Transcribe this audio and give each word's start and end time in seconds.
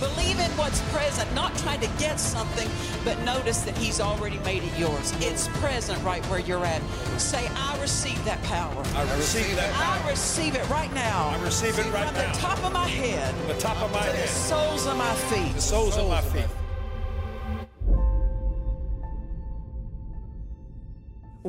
Believe 0.00 0.38
in 0.38 0.50
what's 0.52 0.80
present, 0.92 1.32
not 1.34 1.56
trying 1.58 1.80
to 1.80 1.88
get 1.98 2.20
something, 2.20 2.68
but 3.04 3.18
notice 3.24 3.62
that 3.62 3.76
He's 3.76 4.00
already 4.00 4.38
made 4.40 4.62
it 4.62 4.78
yours. 4.78 5.12
It's 5.20 5.48
present 5.58 6.02
right 6.04 6.24
where 6.26 6.38
you're 6.38 6.64
at. 6.64 6.82
Say, 7.18 7.48
I 7.56 7.76
receive 7.80 8.22
that 8.24 8.40
power. 8.44 8.82
I 8.94 9.02
receive 9.16 9.56
that 9.56 9.72
power. 9.72 10.04
I 10.06 10.10
receive 10.10 10.54
it 10.54 10.68
right 10.68 10.92
now. 10.94 11.28
I 11.36 11.42
receive 11.42 11.78
it 11.78 11.86
right 11.92 12.06
From 12.06 12.14
now. 12.14 12.32
the 12.32 12.38
top 12.38 12.64
of 12.64 12.72
my 12.72 12.86
head 12.86 13.34
The 13.48 13.60
top 13.60 13.80
of 13.82 13.92
my 13.92 14.06
to 14.06 14.12
the 14.12 14.26
soles 14.28 14.86
of 14.86 14.96
my 14.96 15.14
feet. 15.14 15.54
the 15.54 15.60
soles 15.60 15.96
of 15.96 16.08
my 16.08 16.20
feet. 16.20 16.46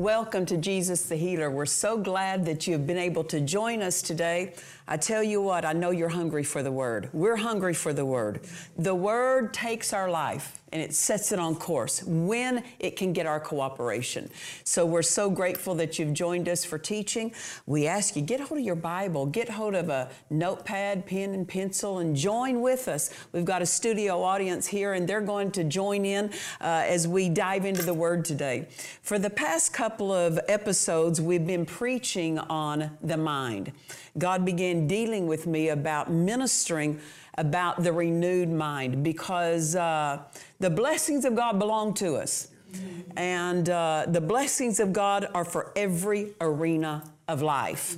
Welcome 0.00 0.46
to 0.46 0.56
Jesus 0.56 1.02
the 1.02 1.16
Healer. 1.16 1.50
We're 1.50 1.66
so 1.66 1.98
glad 1.98 2.46
that 2.46 2.66
you've 2.66 2.86
been 2.86 2.96
able 2.96 3.22
to 3.24 3.38
join 3.38 3.82
us 3.82 4.00
today. 4.00 4.54
I 4.88 4.96
tell 4.96 5.22
you 5.22 5.42
what, 5.42 5.66
I 5.66 5.74
know 5.74 5.90
you're 5.90 6.08
hungry 6.08 6.42
for 6.42 6.62
the 6.62 6.72
Word. 6.72 7.10
We're 7.12 7.36
hungry 7.36 7.74
for 7.74 7.92
the 7.92 8.06
Word. 8.06 8.40
The 8.78 8.94
Word 8.94 9.52
takes 9.52 9.92
our 9.92 10.08
life 10.08 10.58
and 10.72 10.80
it 10.80 10.94
sets 10.94 11.32
it 11.32 11.38
on 11.38 11.56
course 11.56 12.02
when 12.04 12.62
it 12.78 12.96
can 12.96 13.12
get 13.12 13.26
our 13.26 13.40
cooperation. 13.40 14.30
So 14.64 14.86
we're 14.86 15.02
so 15.02 15.30
grateful 15.30 15.74
that 15.76 15.98
you've 15.98 16.12
joined 16.12 16.48
us 16.48 16.64
for 16.64 16.78
teaching. 16.78 17.32
We 17.66 17.86
ask 17.86 18.16
you, 18.16 18.22
get 18.22 18.40
hold 18.40 18.60
of 18.60 18.64
your 18.64 18.76
Bible, 18.76 19.26
get 19.26 19.48
hold 19.48 19.74
of 19.74 19.88
a 19.88 20.10
notepad, 20.30 21.06
pen, 21.06 21.34
and 21.34 21.46
pencil, 21.46 21.98
and 21.98 22.14
join 22.14 22.60
with 22.60 22.88
us. 22.88 23.10
We've 23.32 23.44
got 23.44 23.62
a 23.62 23.66
studio 23.66 24.22
audience 24.22 24.66
here, 24.66 24.94
and 24.94 25.08
they're 25.08 25.20
going 25.20 25.50
to 25.52 25.64
join 25.64 26.04
in 26.04 26.30
uh, 26.60 26.84
as 26.86 27.08
we 27.08 27.28
dive 27.28 27.64
into 27.64 27.82
the 27.82 27.94
Word 27.94 28.24
today. 28.24 28.68
For 29.02 29.18
the 29.18 29.30
past 29.30 29.72
couple 29.72 30.12
of 30.12 30.38
episodes, 30.48 31.20
we've 31.20 31.46
been 31.46 31.66
preaching 31.66 32.38
on 32.38 32.96
the 33.02 33.16
mind. 33.16 33.72
God 34.18 34.44
began 34.44 34.86
dealing 34.86 35.26
with 35.26 35.46
me 35.46 35.68
about 35.68 36.10
ministering 36.10 37.00
about 37.38 37.82
the 37.82 37.92
renewed 37.92 38.48
mind 38.48 39.02
because 39.02 39.76
uh, 39.76 40.22
the 40.58 40.70
blessings 40.70 41.24
of 41.24 41.34
God 41.34 41.58
belong 41.58 41.94
to 41.94 42.16
us. 42.16 42.48
And 43.16 43.68
uh, 43.68 44.06
the 44.06 44.20
blessings 44.20 44.78
of 44.78 44.92
God 44.92 45.28
are 45.34 45.44
for 45.44 45.72
every 45.74 46.34
arena 46.40 47.02
of 47.26 47.42
life 47.42 47.96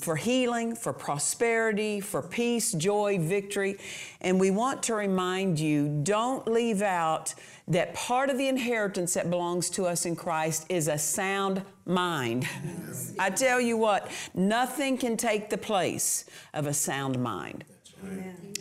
for 0.00 0.16
healing, 0.16 0.74
for 0.74 0.92
prosperity, 0.92 2.00
for 2.00 2.22
peace, 2.22 2.72
joy, 2.72 3.18
victory. 3.18 3.76
And 4.20 4.40
we 4.40 4.50
want 4.50 4.82
to 4.84 4.94
remind 4.94 5.60
you 5.60 6.00
don't 6.02 6.48
leave 6.48 6.80
out 6.82 7.34
that 7.68 7.94
part 7.94 8.30
of 8.30 8.38
the 8.38 8.48
inheritance 8.48 9.14
that 9.14 9.30
belongs 9.30 9.68
to 9.70 9.84
us 9.84 10.06
in 10.06 10.16
Christ 10.16 10.66
is 10.68 10.88
a 10.88 10.98
sound 10.98 11.62
mind. 11.84 12.48
I 13.18 13.30
tell 13.30 13.60
you 13.60 13.76
what, 13.76 14.10
nothing 14.34 14.96
can 14.96 15.16
take 15.16 15.50
the 15.50 15.58
place 15.58 16.24
of 16.54 16.66
a 16.66 16.72
sound 16.72 17.22
mind. 17.22 17.64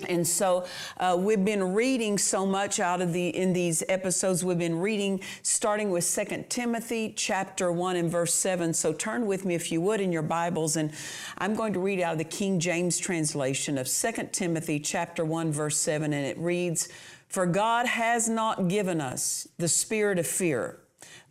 And 0.08 0.26
so 0.26 0.66
uh, 0.98 1.18
we've 1.20 1.44
been 1.44 1.74
reading 1.74 2.18
so 2.18 2.46
much 2.46 2.80
out 2.80 3.02
of 3.02 3.12
the 3.12 3.30
in 3.30 3.54
these 3.54 3.84
episodes. 3.90 4.46
We've 4.46 4.58
been 4.58 4.80
reading 4.80 5.22
starting 5.44 5.92
with 5.92 6.10
2 6.10 6.46
Timothy 6.50 7.14
chapter 7.16 7.72
1 7.72 7.96
and 7.96 8.10
verse 8.10 8.34
7. 8.34 8.74
So 8.74 8.94
turn 8.94 9.28
with 9.28 9.46
me 9.46 9.56
if 9.56 9.72
you 9.72 9.82
would 9.82 10.00
in 10.00 10.12
your 10.12 10.22
Bibles 10.22 10.78
and 10.78 10.92
I'm 11.38 11.54
going 11.54 11.74
to 11.74 11.80
read 11.80 12.00
out 12.00 12.14
of 12.14 12.18
the 12.18 12.24
King 12.24 12.60
James 12.60 12.98
translation 12.98 13.78
of 13.78 13.88
2 13.88 14.30
Timothy 14.32 14.80
chapter 14.80 15.26
1 15.26 15.52
verse 15.52 15.78
7 15.80 16.14
and 16.14 16.26
it 16.26 16.38
reads, 16.38 16.88
"For 17.28 17.46
God 17.46 17.86
has 17.86 18.30
not 18.30 18.68
given 18.68 19.02
us 19.02 19.48
the 19.58 19.68
spirit 19.68 20.18
of 20.18 20.28
fear, 20.28 20.80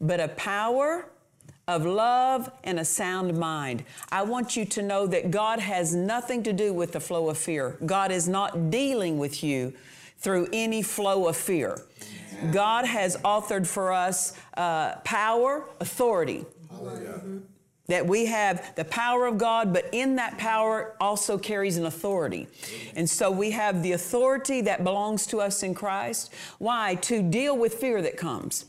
but 0.00 0.20
a 0.20 0.28
power 0.28 1.10
of 1.68 1.84
love 1.84 2.50
and 2.64 2.80
a 2.80 2.84
sound 2.84 3.36
mind. 3.38 3.84
I 4.10 4.22
want 4.22 4.56
you 4.56 4.64
to 4.64 4.82
know 4.82 5.06
that 5.06 5.30
God 5.30 5.60
has 5.60 5.94
nothing 5.94 6.42
to 6.44 6.52
do 6.52 6.72
with 6.72 6.92
the 6.92 7.00
flow 7.00 7.28
of 7.28 7.36
fear. 7.36 7.76
God 7.84 8.10
is 8.10 8.26
not 8.26 8.70
dealing 8.70 9.18
with 9.18 9.44
you 9.44 9.74
through 10.16 10.48
any 10.52 10.82
flow 10.82 11.28
of 11.28 11.36
fear. 11.36 11.78
God 12.52 12.86
has 12.86 13.16
authored 13.18 13.66
for 13.66 13.92
us 13.92 14.32
uh, 14.56 14.96
power, 15.04 15.64
authority. 15.80 16.46
That 17.88 18.06
we 18.06 18.26
have 18.26 18.74
the 18.74 18.84
power 18.84 19.26
of 19.26 19.38
God, 19.38 19.72
but 19.72 19.88
in 19.92 20.16
that 20.16 20.36
power 20.36 20.94
also 21.00 21.38
carries 21.38 21.78
an 21.78 21.86
authority. 21.86 22.46
And 22.94 23.08
so 23.08 23.30
we 23.30 23.50
have 23.52 23.82
the 23.82 23.92
authority 23.92 24.60
that 24.62 24.84
belongs 24.84 25.26
to 25.28 25.40
us 25.40 25.62
in 25.62 25.74
Christ. 25.74 26.32
Why? 26.58 26.96
To 26.96 27.22
deal 27.22 27.56
with 27.56 27.74
fear 27.74 28.02
that 28.02 28.16
comes. 28.16 28.66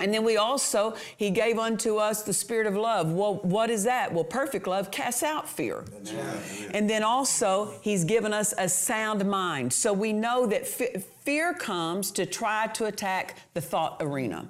And 0.00 0.12
then 0.12 0.24
we 0.24 0.36
also, 0.36 0.96
He 1.16 1.30
gave 1.30 1.58
unto 1.58 1.96
us 1.96 2.22
the 2.22 2.32
spirit 2.32 2.66
of 2.66 2.74
love. 2.74 3.12
Well, 3.12 3.36
what 3.36 3.70
is 3.70 3.84
that? 3.84 4.12
Well, 4.12 4.24
perfect 4.24 4.66
love 4.66 4.90
casts 4.90 5.22
out 5.22 5.48
fear. 5.48 5.84
And 6.74 6.88
then 6.88 7.02
also, 7.02 7.74
He's 7.82 8.04
given 8.04 8.32
us 8.32 8.52
a 8.58 8.68
sound 8.68 9.24
mind. 9.24 9.72
So 9.72 9.92
we 9.92 10.12
know 10.12 10.46
that 10.46 10.66
fe- 10.66 11.02
fear 11.24 11.54
comes 11.54 12.10
to 12.12 12.26
try 12.26 12.66
to 12.68 12.86
attack 12.86 13.36
the 13.54 13.60
thought 13.60 13.96
arena. 14.00 14.48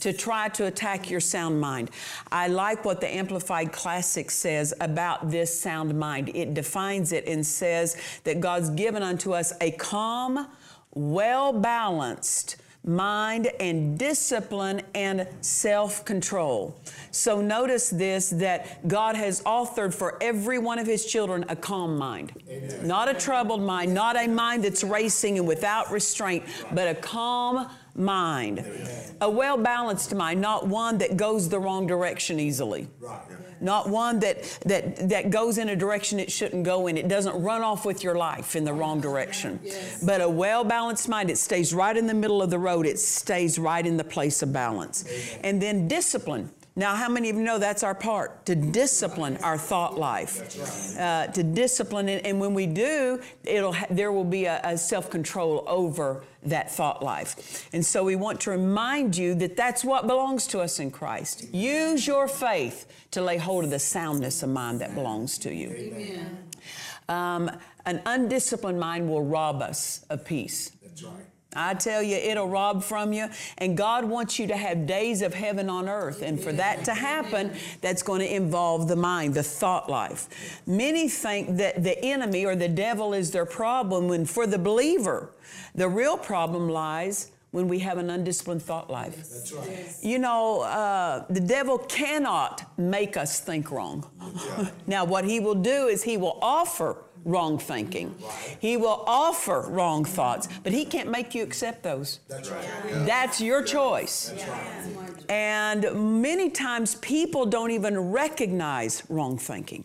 To 0.00 0.12
try 0.12 0.48
to 0.50 0.66
attack 0.66 1.10
your 1.10 1.20
sound 1.20 1.58
mind. 1.60 1.90
I 2.30 2.48
like 2.48 2.84
what 2.84 3.00
the 3.00 3.12
Amplified 3.12 3.72
Classic 3.72 4.30
says 4.30 4.74
about 4.80 5.30
this 5.30 5.58
sound 5.58 5.98
mind. 5.98 6.30
It 6.34 6.52
defines 6.52 7.12
it 7.12 7.26
and 7.26 7.46
says 7.46 7.96
that 8.24 8.40
God's 8.40 8.68
given 8.70 9.02
unto 9.02 9.32
us 9.32 9.52
a 9.62 9.70
calm, 9.70 10.48
well 10.94 11.54
balanced, 11.54 12.56
mind 12.84 13.48
and 13.60 13.98
discipline 13.98 14.82
and 14.94 15.26
self 15.40 16.04
control. 16.04 16.76
So 17.10 17.40
notice 17.40 17.90
this 17.90 18.30
that 18.30 18.86
God 18.88 19.14
has 19.16 19.42
authored 19.42 19.94
for 19.94 20.18
every 20.20 20.58
one 20.58 20.78
of 20.78 20.86
His 20.86 21.06
children 21.06 21.44
a 21.48 21.56
calm 21.56 21.96
mind. 21.96 22.32
Not 22.82 23.08
a 23.08 23.14
troubled 23.14 23.62
mind, 23.62 23.94
not 23.94 24.16
a 24.16 24.26
mind 24.26 24.64
that's 24.64 24.82
racing 24.82 25.38
and 25.38 25.46
without 25.46 25.90
restraint, 25.92 26.44
but 26.72 26.88
a 26.88 26.94
calm 26.94 27.68
mind. 27.94 28.64
A 29.20 29.30
well 29.30 29.56
balanced 29.56 30.14
mind, 30.14 30.40
not 30.40 30.66
one 30.66 30.98
that 30.98 31.16
goes 31.16 31.48
the 31.48 31.58
wrong 31.58 31.86
direction 31.86 32.40
easily. 32.40 32.88
Not 33.62 33.88
one 33.88 34.18
that, 34.20 34.42
that, 34.66 35.08
that 35.08 35.30
goes 35.30 35.58
in 35.58 35.68
a 35.68 35.76
direction 35.76 36.18
it 36.18 36.30
shouldn't 36.30 36.64
go 36.64 36.88
in. 36.88 36.96
It 36.96 37.08
doesn't 37.08 37.40
run 37.40 37.62
off 37.62 37.84
with 37.84 38.02
your 38.02 38.16
life 38.16 38.56
in 38.56 38.64
the 38.64 38.72
wrong 38.72 39.00
direction. 39.00 39.60
But 40.04 40.20
a 40.20 40.28
well 40.28 40.64
balanced 40.64 41.08
mind, 41.08 41.30
it 41.30 41.38
stays 41.38 41.72
right 41.72 41.96
in 41.96 42.06
the 42.06 42.14
middle 42.14 42.42
of 42.42 42.50
the 42.50 42.58
road. 42.58 42.86
It 42.86 42.98
stays 42.98 43.58
right 43.58 43.86
in 43.86 43.96
the 43.96 44.04
place 44.04 44.42
of 44.42 44.52
balance. 44.52 45.04
And 45.42 45.62
then 45.62 45.88
discipline. 45.88 46.50
Now, 46.74 46.94
how 46.96 47.08
many 47.10 47.28
of 47.28 47.36
you 47.36 47.42
know 47.42 47.58
that's 47.58 47.82
our 47.82 47.94
part? 47.94 48.46
To 48.46 48.54
discipline 48.54 49.36
our 49.38 49.58
thought 49.58 49.98
life. 49.98 50.56
Uh, 50.98 51.26
to 51.26 51.42
discipline 51.42 52.08
it. 52.08 52.24
And 52.24 52.40
when 52.40 52.54
we 52.54 52.66
do, 52.66 53.20
it'll 53.44 53.74
ha- 53.74 53.86
there 53.90 54.10
will 54.10 54.24
be 54.24 54.46
a, 54.46 54.58
a 54.64 54.78
self 54.78 55.10
control 55.10 55.64
over 55.66 56.24
that 56.44 56.70
thought 56.70 57.02
life. 57.02 57.68
And 57.74 57.84
so 57.84 58.04
we 58.04 58.16
want 58.16 58.40
to 58.42 58.50
remind 58.50 59.16
you 59.16 59.34
that 59.36 59.54
that's 59.54 59.84
what 59.84 60.06
belongs 60.06 60.46
to 60.48 60.60
us 60.60 60.78
in 60.78 60.90
Christ. 60.90 61.52
Use 61.52 62.06
your 62.06 62.26
faith 62.26 62.86
to 63.10 63.20
lay 63.20 63.36
hold 63.36 63.64
of 63.64 63.70
the 63.70 63.78
soundness 63.78 64.42
of 64.42 64.48
mind 64.48 64.80
that 64.80 64.94
belongs 64.94 65.38
to 65.38 65.54
you. 65.54 65.94
Um, 67.08 67.50
an 67.84 68.00
undisciplined 68.06 68.80
mind 68.80 69.10
will 69.10 69.22
rob 69.22 69.60
us 69.60 70.06
of 70.08 70.24
peace. 70.24 70.72
That's 70.82 71.02
right. 71.02 71.26
I 71.54 71.74
tell 71.74 72.02
you, 72.02 72.16
it'll 72.16 72.48
rob 72.48 72.82
from 72.82 73.12
you. 73.12 73.28
And 73.58 73.76
God 73.76 74.04
wants 74.04 74.38
you 74.38 74.46
to 74.46 74.56
have 74.56 74.86
days 74.86 75.22
of 75.22 75.34
heaven 75.34 75.68
on 75.68 75.88
earth. 75.88 76.22
And 76.22 76.40
for 76.40 76.52
that 76.52 76.84
to 76.84 76.94
happen, 76.94 77.52
that's 77.80 78.02
going 78.02 78.20
to 78.20 78.34
involve 78.34 78.88
the 78.88 78.96
mind, 78.96 79.34
the 79.34 79.42
thought 79.42 79.90
life. 79.90 80.60
Many 80.66 81.08
think 81.08 81.56
that 81.58 81.82
the 81.82 82.02
enemy 82.04 82.44
or 82.44 82.56
the 82.56 82.68
devil 82.68 83.14
is 83.14 83.30
their 83.30 83.46
problem, 83.46 84.08
when 84.08 84.24
for 84.24 84.46
the 84.46 84.58
believer, 84.58 85.30
the 85.74 85.88
real 85.88 86.16
problem 86.16 86.68
lies 86.68 87.30
when 87.52 87.68
we 87.68 87.78
have 87.80 87.98
an 87.98 88.08
undisciplined 88.08 88.62
thought 88.62 88.90
life. 88.90 89.16
That's 89.16 89.52
right. 89.52 89.94
You 90.00 90.18
know, 90.18 90.62
uh, 90.62 91.26
the 91.28 91.40
devil 91.40 91.78
cannot 91.78 92.64
make 92.78 93.16
us 93.16 93.40
think 93.40 93.70
wrong. 93.70 94.10
now, 94.86 95.04
what 95.04 95.24
he 95.26 95.38
will 95.38 95.54
do 95.54 95.86
is 95.88 96.02
he 96.02 96.16
will 96.16 96.38
offer 96.40 96.96
wrong 97.24 97.58
thinking. 97.58 98.14
He 98.58 98.76
will 98.76 99.04
offer 99.06 99.66
wrong 99.68 100.04
thoughts, 100.04 100.48
but 100.62 100.72
he 100.72 100.84
can't 100.84 101.10
make 101.10 101.34
you 101.34 101.42
accept 101.42 101.82
those. 101.82 102.20
That's 102.28 102.50
right. 102.50 102.64
That's 103.06 103.40
your 103.40 103.62
choice. 103.62 104.32
And 105.28 106.20
many 106.22 106.50
times 106.50 106.96
people 106.96 107.46
don't 107.46 107.70
even 107.70 107.98
recognize 108.10 109.02
wrong 109.08 109.38
thinking. 109.38 109.84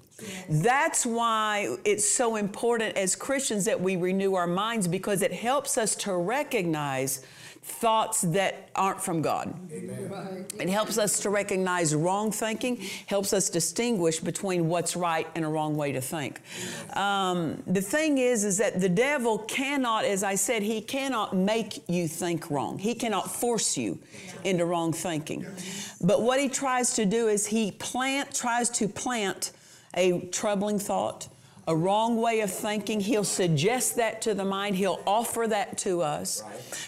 That's 0.50 1.06
why 1.06 1.78
it's 1.86 2.10
so 2.10 2.38
important 2.38 2.98
as 2.98 3.16
Christians 3.16 3.66
that 3.66 3.80
we 3.80 3.96
renew 3.96 4.34
our 4.34 4.48
minds 4.48 4.88
because 4.88 5.22
it 5.22 5.32
helps 5.32 5.78
us 5.78 5.96
to 5.98 6.14
recognize 6.14 7.24
thoughts 7.68 8.22
that 8.22 8.70
aren't 8.76 9.02
from 9.02 9.22
God. 9.22 9.54
It 9.70 10.70
helps 10.70 10.98
us 10.98 11.20
to 11.20 11.30
recognize 11.30 11.94
wrong 11.94 12.32
thinking, 12.32 12.78
helps 13.08 13.34
us 13.34 13.50
distinguish 13.50 14.20
between 14.20 14.70
what's 14.70 14.96
right 14.96 15.28
and 15.36 15.44
a 15.44 15.48
wrong 15.48 15.76
way 15.76 15.92
to 15.92 16.02
think. 16.02 16.40
Um, 16.96 17.62
the 17.68 17.82
thing 17.82 18.20
is, 18.20 18.46
is 18.46 18.58
that 18.58 18.80
the 18.80 18.90
devil 18.90 19.40
cannot, 19.40 20.06
as 20.06 20.24
I 20.24 20.36
said, 20.36 20.64
he 20.64 20.82
cannot 20.82 21.36
make 21.36 21.84
you 21.90 22.08
think 22.08 22.50
wrong. 22.50 22.80
He 22.80 22.96
cannot 22.96 23.30
force 23.30 23.78
you 23.78 24.00
into 24.44 24.66
wrong 24.66 24.94
thinking. 24.94 25.46
But 26.02 26.22
what 26.22 26.40
he 26.40 26.48
tries 26.48 26.94
to 26.94 27.06
do 27.06 27.28
is 27.28 27.48
he 27.48 27.72
plant, 27.72 28.34
tries 28.34 28.70
to 28.72 28.88
plant 28.88 29.52
a 29.94 30.22
troubling 30.28 30.80
thought, 30.80 31.28
a 31.68 31.76
wrong 31.76 32.20
way 32.20 32.40
of 32.40 32.52
thinking. 32.52 33.00
He'll 33.00 33.24
suggest 33.24 33.98
that 33.98 34.22
to 34.24 34.34
the 34.34 34.46
mind. 34.46 34.76
He'll 34.76 35.02
offer 35.06 35.48
that 35.48 35.78
to 35.80 36.02
us 36.02 36.44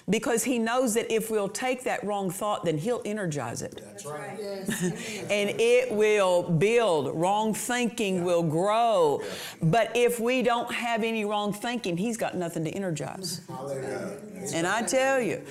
because 0.10 0.44
he 0.44 0.58
knows 0.58 0.94
that 0.94 1.12
if 1.14 1.30
we'll 1.30 1.50
take 1.50 1.84
that 1.84 2.04
wrong 2.04 2.32
thought, 2.32 2.64
then 2.64 2.78
he'll 2.78 3.02
energize 3.04 3.62
it. 3.62 3.82
That's 3.84 4.06
right. 4.06 4.40
and 5.30 5.50
it 5.60 5.92
will 5.92 6.44
build. 6.44 7.14
Wrong 7.14 7.54
thinking 7.54 8.24
will 8.24 8.44
grow. 8.44 9.22
But 9.62 9.92
if 9.96 10.20
we 10.20 10.42
don't 10.42 10.72
have 10.72 11.04
any 11.04 11.26
wrong 11.26 11.52
thinking, 11.52 11.98
he's 11.98 12.18
got 12.18 12.36
nothing 12.36 12.64
to 12.64 12.72
energize. 12.72 13.42
Hallelujah. 13.48 14.18
And 14.54 14.66
I 14.66 14.84
tell 14.84 15.20
you, 15.20 15.42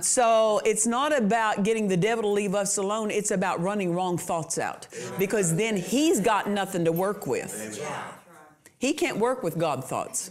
so 0.00 0.60
it's 0.64 0.86
not 0.86 1.16
about 1.16 1.62
getting 1.62 1.86
the 1.88 1.96
devil 1.96 2.22
to 2.22 2.28
leave 2.28 2.54
us 2.54 2.78
alone, 2.78 3.10
it's 3.10 3.30
about 3.30 3.60
running 3.60 3.94
wrong 3.94 4.16
thoughts 4.16 4.58
out 4.58 4.88
because 5.18 5.54
then 5.56 5.76
he's 5.76 6.20
got 6.20 6.48
nothing 6.48 6.84
to 6.86 6.92
work 6.92 7.26
with. 7.26 7.78
He 8.78 8.92
can't 8.92 9.18
work 9.18 9.42
with 9.42 9.58
God 9.58 9.84
thoughts. 9.84 10.30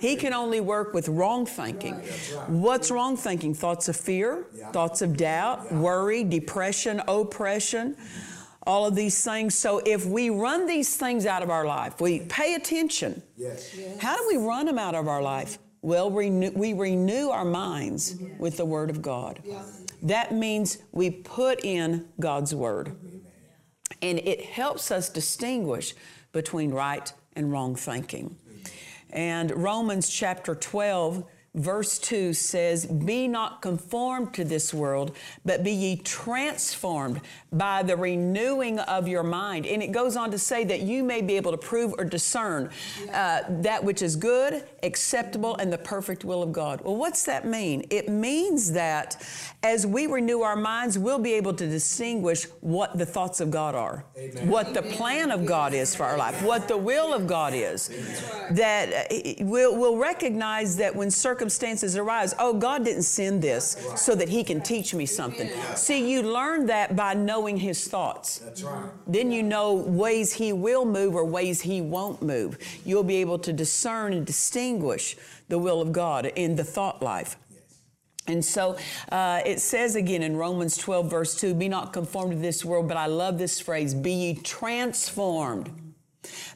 He 0.00 0.16
can 0.16 0.32
only 0.32 0.60
work 0.60 0.94
with 0.94 1.08
wrong 1.08 1.44
thinking. 1.44 1.94
What's 2.46 2.90
wrong 2.90 3.18
thinking? 3.18 3.52
Thoughts 3.54 3.88
of 3.88 3.96
fear, 3.96 4.46
thoughts 4.72 5.02
of 5.02 5.16
doubt, 5.16 5.70
worry, 5.72 6.24
depression, 6.24 7.02
oppression, 7.06 7.96
all 8.66 8.86
of 8.86 8.94
these 8.94 9.22
things. 9.22 9.54
So 9.54 9.82
if 9.84 10.06
we 10.06 10.30
run 10.30 10.66
these 10.66 10.96
things 10.96 11.26
out 11.26 11.42
of 11.42 11.50
our 11.50 11.66
life, 11.66 12.00
we 12.00 12.20
pay 12.20 12.54
attention. 12.54 13.22
Yes. 13.36 13.78
How 14.00 14.16
do 14.16 14.26
we 14.26 14.38
run 14.38 14.64
them 14.64 14.78
out 14.78 14.94
of 14.94 15.06
our 15.06 15.20
life? 15.22 15.58
Well, 15.82 16.10
renew, 16.10 16.50
we 16.52 16.72
renew 16.72 17.28
our 17.28 17.44
minds 17.44 18.16
with 18.38 18.56
the 18.56 18.64
Word 18.64 18.88
of 18.88 19.02
God. 19.02 19.40
That 20.02 20.32
means 20.32 20.78
we 20.92 21.10
put 21.10 21.62
in 21.62 22.08
God's 22.18 22.54
Word. 22.54 22.96
And 24.00 24.18
it 24.18 24.44
helps 24.46 24.90
us 24.90 25.10
distinguish 25.10 25.94
between 26.32 26.70
right 26.70 27.12
and 27.36 27.52
wrong 27.52 27.76
thinking. 27.76 28.36
And 29.10 29.50
Romans 29.52 30.08
chapter 30.08 30.54
12, 30.54 31.24
verse 31.56 31.98
2 31.98 32.34
says, 32.34 32.86
Be 32.86 33.26
not 33.26 33.62
conformed 33.62 34.34
to 34.34 34.44
this 34.44 34.72
world, 34.72 35.16
but 35.44 35.64
be 35.64 35.72
ye 35.72 35.96
transformed 35.96 37.20
by 37.50 37.82
the 37.82 37.96
renewing 37.96 38.78
of 38.78 39.08
your 39.08 39.22
mind. 39.22 39.66
And 39.66 39.82
it 39.82 39.90
goes 39.90 40.16
on 40.16 40.30
to 40.30 40.38
say 40.38 40.64
that 40.64 40.82
you 40.82 41.02
may 41.02 41.22
be 41.22 41.36
able 41.36 41.52
to 41.52 41.58
prove 41.58 41.94
or 41.98 42.04
discern 42.04 42.70
uh, 43.12 43.40
that 43.48 43.82
which 43.82 44.02
is 44.02 44.14
good, 44.14 44.64
acceptable, 44.82 45.56
and 45.56 45.72
the 45.72 45.78
perfect 45.78 46.24
will 46.24 46.42
of 46.42 46.52
God. 46.52 46.82
Well, 46.82 46.96
what's 46.96 47.24
that 47.24 47.46
mean? 47.46 47.86
It 47.90 48.08
means 48.08 48.72
that 48.72 49.24
as 49.62 49.86
we 49.86 50.06
renew 50.06 50.42
our 50.42 50.56
minds, 50.56 50.98
we'll 50.98 51.18
be 51.18 51.32
able 51.32 51.54
to 51.54 51.66
distinguish 51.66 52.44
what 52.60 52.98
the 52.98 53.06
thoughts 53.06 53.40
of 53.40 53.50
God 53.50 53.74
are, 53.74 54.04
what 54.42 54.74
the 54.74 54.82
plan 54.82 55.30
of 55.30 55.46
God 55.46 55.72
is 55.72 55.94
for 55.94 56.04
our 56.04 56.18
life, 56.18 56.42
what 56.42 56.68
the 56.68 56.76
will 56.76 57.14
of 57.14 57.26
God 57.26 57.54
is. 57.54 57.88
That 58.50 59.10
uh, 59.10 59.44
we'll, 59.44 59.76
we'll 59.76 59.96
recognize 59.96 60.76
that 60.76 60.94
when 60.94 61.10
circumstances 61.10 61.45
arise, 61.96 62.34
oh, 62.38 62.54
God 62.54 62.84
didn't 62.84 63.02
send 63.02 63.42
this 63.42 63.76
so 63.96 64.14
that 64.14 64.28
He 64.28 64.44
can 64.44 64.60
teach 64.60 64.94
me 64.94 65.06
something. 65.06 65.50
See, 65.74 66.10
you 66.10 66.22
learn 66.22 66.66
that 66.66 66.96
by 66.96 67.14
knowing 67.14 67.56
His 67.56 67.86
thoughts. 67.86 68.38
That's 68.38 68.62
right. 68.62 68.90
Then 69.06 69.30
you 69.30 69.42
know 69.42 69.74
ways 69.74 70.32
He 70.32 70.52
will 70.52 70.84
move 70.84 71.14
or 71.14 71.24
ways 71.24 71.60
He 71.60 71.80
won't 71.80 72.22
move. 72.22 72.58
You'll 72.84 73.04
be 73.04 73.16
able 73.16 73.38
to 73.40 73.52
discern 73.52 74.12
and 74.12 74.26
distinguish 74.26 75.16
the 75.48 75.58
will 75.58 75.80
of 75.80 75.92
God 75.92 76.26
in 76.26 76.56
the 76.56 76.64
thought 76.64 77.02
life. 77.02 77.36
And 78.28 78.44
so 78.44 78.76
uh, 79.12 79.40
it 79.46 79.60
says 79.60 79.94
again 79.94 80.22
in 80.22 80.36
Romans 80.36 80.76
12, 80.76 81.10
verse 81.10 81.34
2 81.36 81.54
Be 81.54 81.68
not 81.68 81.92
conformed 81.92 82.32
to 82.32 82.38
this 82.38 82.64
world, 82.64 82.88
but 82.88 82.96
I 82.96 83.06
love 83.06 83.38
this 83.38 83.60
phrase 83.60 83.94
be 83.94 84.12
ye 84.12 84.34
transformed 84.34 85.85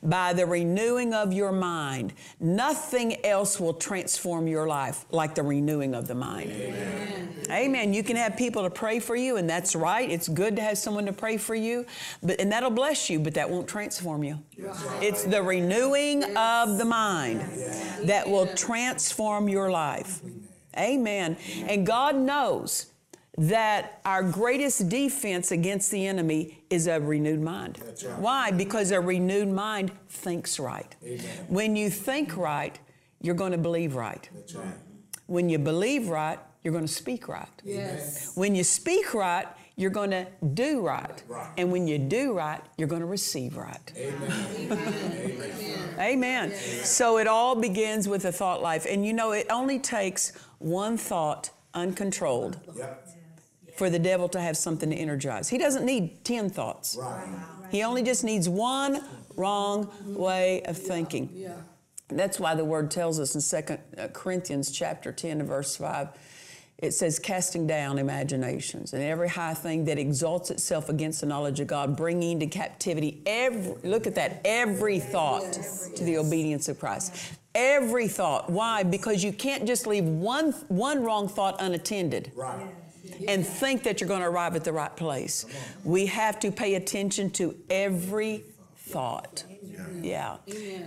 by 0.03 0.33
the 0.33 0.47
renewing 0.47 1.15
of 1.15 1.33
your 1.33 1.53
mind. 1.53 2.13
Nothing 2.39 3.25
else 3.25 3.59
will 3.61 3.75
transform 3.75 4.47
your 4.47 4.67
life 4.67 5.05
like 5.11 5.35
the 5.35 5.43
renewing 5.43 5.95
of 5.95 6.09
the 6.09 6.15
mind. 6.15 6.51
Amen. 6.51 7.35
Amen. 7.51 7.95
You 7.95 8.03
can 8.03 8.17
have 8.17 8.37
people 8.37 8.63
to 8.63 8.71
pray 8.71 9.01
for 9.01 9.17
you, 9.17 9.37
and 9.37 9.49
that's 9.49 9.75
right. 9.75 10.09
It's 10.09 10.29
good 10.29 10.57
to 10.57 10.63
have 10.63 10.79
someone 10.79 11.07
to 11.07 11.13
pray 11.13 11.37
for 11.37 11.55
you, 11.55 11.87
but 12.23 12.41
and 12.41 12.53
that'll 12.53 12.71
bless 12.71 13.11
you, 13.11 13.19
but 13.19 13.35
that 13.35 13.51
won't 13.51 13.69
transform 13.69 14.23
you. 14.23 14.39
It's 15.01 15.25
the 15.25 15.43
renewing 15.43 16.37
of 16.37 16.79
the 16.79 16.85
mind 16.85 17.41
that 18.05 18.29
will 18.29 18.47
transform 18.47 19.49
your 19.49 19.71
life. 19.71 20.21
Amen. 20.79 21.37
And 21.67 21.87
God 21.87 22.17
knows 22.17 22.90
that 23.39 24.01
our 24.05 24.23
greatest 24.23 24.89
defense 24.89 25.51
against 25.51 25.91
the 25.91 26.07
enemy 26.07 26.65
is 26.69 26.87
a 26.87 27.01
renewed 27.01 27.41
mind. 27.41 27.79
Why? 28.19 28.51
Because 28.51 28.91
a 28.91 29.01
renewed 29.01 29.49
mind 29.49 29.93
thinks 30.09 30.59
right. 30.59 30.95
When 31.49 31.77
you 31.77 31.91
think 31.91 32.37
right, 32.37 32.79
you're 33.21 33.35
going 33.35 33.53
to 33.53 33.59
believe 33.59 33.95
right. 33.95 34.29
That's 34.35 34.55
right. 34.55 34.75
When 35.27 35.49
you 35.49 35.59
believe 35.59 36.09
right, 36.09 36.39
you're 36.65 36.73
going 36.73 36.87
to 36.87 36.93
speak 36.93 37.29
right. 37.29 37.49
Yes. 37.65 38.33
When 38.35 38.55
you 38.55 38.65
speak 38.65 39.15
right, 39.15 39.47
you're 39.77 39.91
going 39.91 40.11
to 40.11 40.27
do 40.53 40.81
right. 40.81 41.23
Right. 41.27 41.49
And 41.57 41.73
when 41.73 41.87
you 41.87 41.99
do 41.99 42.35
right, 42.35 42.61
you're 42.77 42.89
going 42.89 43.01
to 43.01 43.07
receive 43.07 43.57
right. 43.57 43.93
Amen. 45.99 46.53
So 46.53 47.19
it 47.19 47.27
all 47.27 47.55
begins 47.55 48.07
with 48.09 48.25
a 48.27 48.33
thought 48.33 48.61
life. 48.61 48.87
And 48.89 49.07
you 49.07 49.13
know, 49.13 49.33
it 49.33 49.47
only 49.51 49.79
takes 49.79 50.33
one 50.59 50.99
thought 50.99 51.51
uncontrolled 51.73 52.59
Yep. 52.77 53.10
For 53.81 53.89
the 53.89 53.99
devil 53.99 54.29
to 54.29 54.39
have 54.39 54.59
something 54.59 54.91
to 54.91 54.95
energize. 54.95 55.49
He 55.49 55.57
doesn't 55.57 55.87
need 55.87 56.23
10 56.23 56.51
thoughts. 56.51 56.99
Right. 57.01 57.27
He 57.71 57.83
only 57.83 58.03
just 58.03 58.25
needs 58.25 58.47
one 58.47 59.03
wrong 59.37 59.91
way 60.05 60.61
of 60.65 60.77
thinking. 60.77 61.31
Yeah. 61.33 61.55
That's 62.09 62.39
why 62.39 62.55
the 62.55 62.65
word 62.67 62.91
tells 62.91 63.19
us 63.19 63.35
in 63.35 63.65
2 63.65 63.79
uh, 63.97 64.09
Corinthians 64.09 64.71
chapter 64.71 65.13
10 65.13 65.41
and 65.41 65.49
verse 65.49 65.77
5, 65.77 66.09
it 66.77 66.91
says, 66.91 67.19
casting 67.19 67.67
down 67.67 67.99
imaginations 67.99 68.93
and 68.93 69.03
every 69.03 69.31
high 69.31 69.55
thing 69.55 69.87
that 69.87 69.99
exalts 69.99 70.51
itself 70.51 70.91
against 70.91 71.23
the 71.23 71.27
knowledge 71.27 71.59
of 71.59 71.67
God, 71.67 71.97
bringing 71.97 72.33
into 72.33 72.49
captivity 72.49 73.23
every, 73.25 73.77
look 73.83 74.07
at 74.07 74.15
that, 74.17 74.43
every 74.45 75.01
thought 75.01 75.55
to 75.97 76.05
the 76.05 76.19
obedience 76.19 76.69
of 76.69 76.79
Christ. 76.79 77.15
Every 77.55 78.09
thought. 78.09 78.51
Why? 78.51 78.83
Because 78.83 79.25
you 79.25 79.33
can't 79.33 79.67
just 79.67 79.87
leave 79.87 80.05
one, 80.05 80.53
one 80.69 81.03
wrong 81.03 81.29
thought 81.29 81.57
unattended 81.61 82.31
Right. 82.37 82.75
And 83.29 83.47
think 83.47 83.83
that 83.85 84.01
you're 84.01 84.09
going 84.09 84.21
to 84.21 84.29
arrive 84.29 84.57
at 84.57 84.65
the 84.65 84.73
right 84.73 84.95
place. 84.97 85.47
We 85.85 86.07
have 86.07 86.39
to 86.41 86.51
pay 86.51 86.75
attention 86.75 87.31
to 87.33 87.57
every 87.69 88.45
thought. 88.77 89.45
Yeah. 90.01 90.39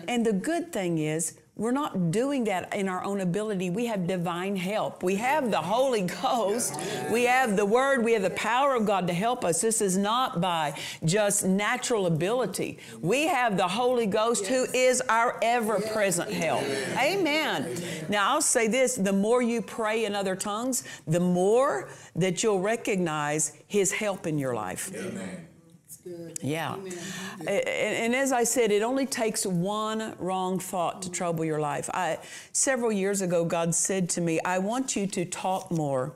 And 0.07 0.25
the 0.25 0.33
good 0.33 0.73
thing 0.73 0.97
is, 0.97 1.37
we're 1.55 1.71
not 1.71 2.09
doing 2.09 2.45
that 2.45 2.73
in 2.73 2.89
our 2.89 3.03
own 3.03 3.21
ability. 3.21 3.69
We 3.69 3.85
have 3.85 4.07
divine 4.07 4.55
help. 4.55 5.03
We 5.03 5.15
have 5.17 5.51
the 5.51 5.61
Holy 5.61 6.01
Ghost. 6.01 6.75
We 7.11 7.25
have 7.25 7.55
the 7.55 7.65
Word. 7.65 8.03
We 8.03 8.13
have 8.13 8.23
the 8.23 8.31
power 8.31 8.73
of 8.73 8.87
God 8.87 9.05
to 9.05 9.13
help 9.13 9.45
us. 9.45 9.61
This 9.61 9.79
is 9.79 9.95
not 9.95 10.41
by 10.41 10.73
just 11.05 11.45
natural 11.45 12.07
ability. 12.07 12.79
We 13.01 13.27
have 13.27 13.55
the 13.55 13.67
Holy 13.67 14.07
Ghost 14.07 14.47
who 14.47 14.65
is 14.73 14.99
our 15.01 15.37
ever 15.43 15.79
present 15.79 16.31
help. 16.31 16.63
Amen. 16.97 17.77
Now, 18.09 18.33
I'll 18.33 18.41
say 18.41 18.67
this 18.67 18.95
the 18.95 19.13
more 19.13 19.43
you 19.43 19.61
pray 19.61 20.05
in 20.05 20.15
other 20.15 20.35
tongues, 20.35 20.83
the 21.05 21.19
more 21.19 21.87
that 22.15 22.41
you'll 22.41 22.61
recognize 22.61 23.53
His 23.67 23.91
help 23.91 24.25
in 24.25 24.39
your 24.39 24.55
life. 24.55 24.91
Amen. 24.95 25.47
Good. 26.03 26.39
Yeah. 26.41 26.75
And, 27.39 27.49
and 27.49 28.15
as 28.15 28.31
I 28.31 28.43
said, 28.43 28.71
it 28.71 28.83
only 28.83 29.05
takes 29.05 29.45
one 29.45 30.15
wrong 30.19 30.59
thought 30.59 31.01
to 31.03 31.11
trouble 31.11 31.45
your 31.45 31.59
life. 31.59 31.89
I, 31.93 32.19
several 32.51 32.91
years 32.91 33.21
ago, 33.21 33.45
God 33.45 33.73
said 33.73 34.09
to 34.11 34.21
me, 34.21 34.39
I 34.41 34.59
want 34.59 34.95
you 34.95 35.07
to 35.07 35.23
talk 35.25 35.71
more 35.71 36.13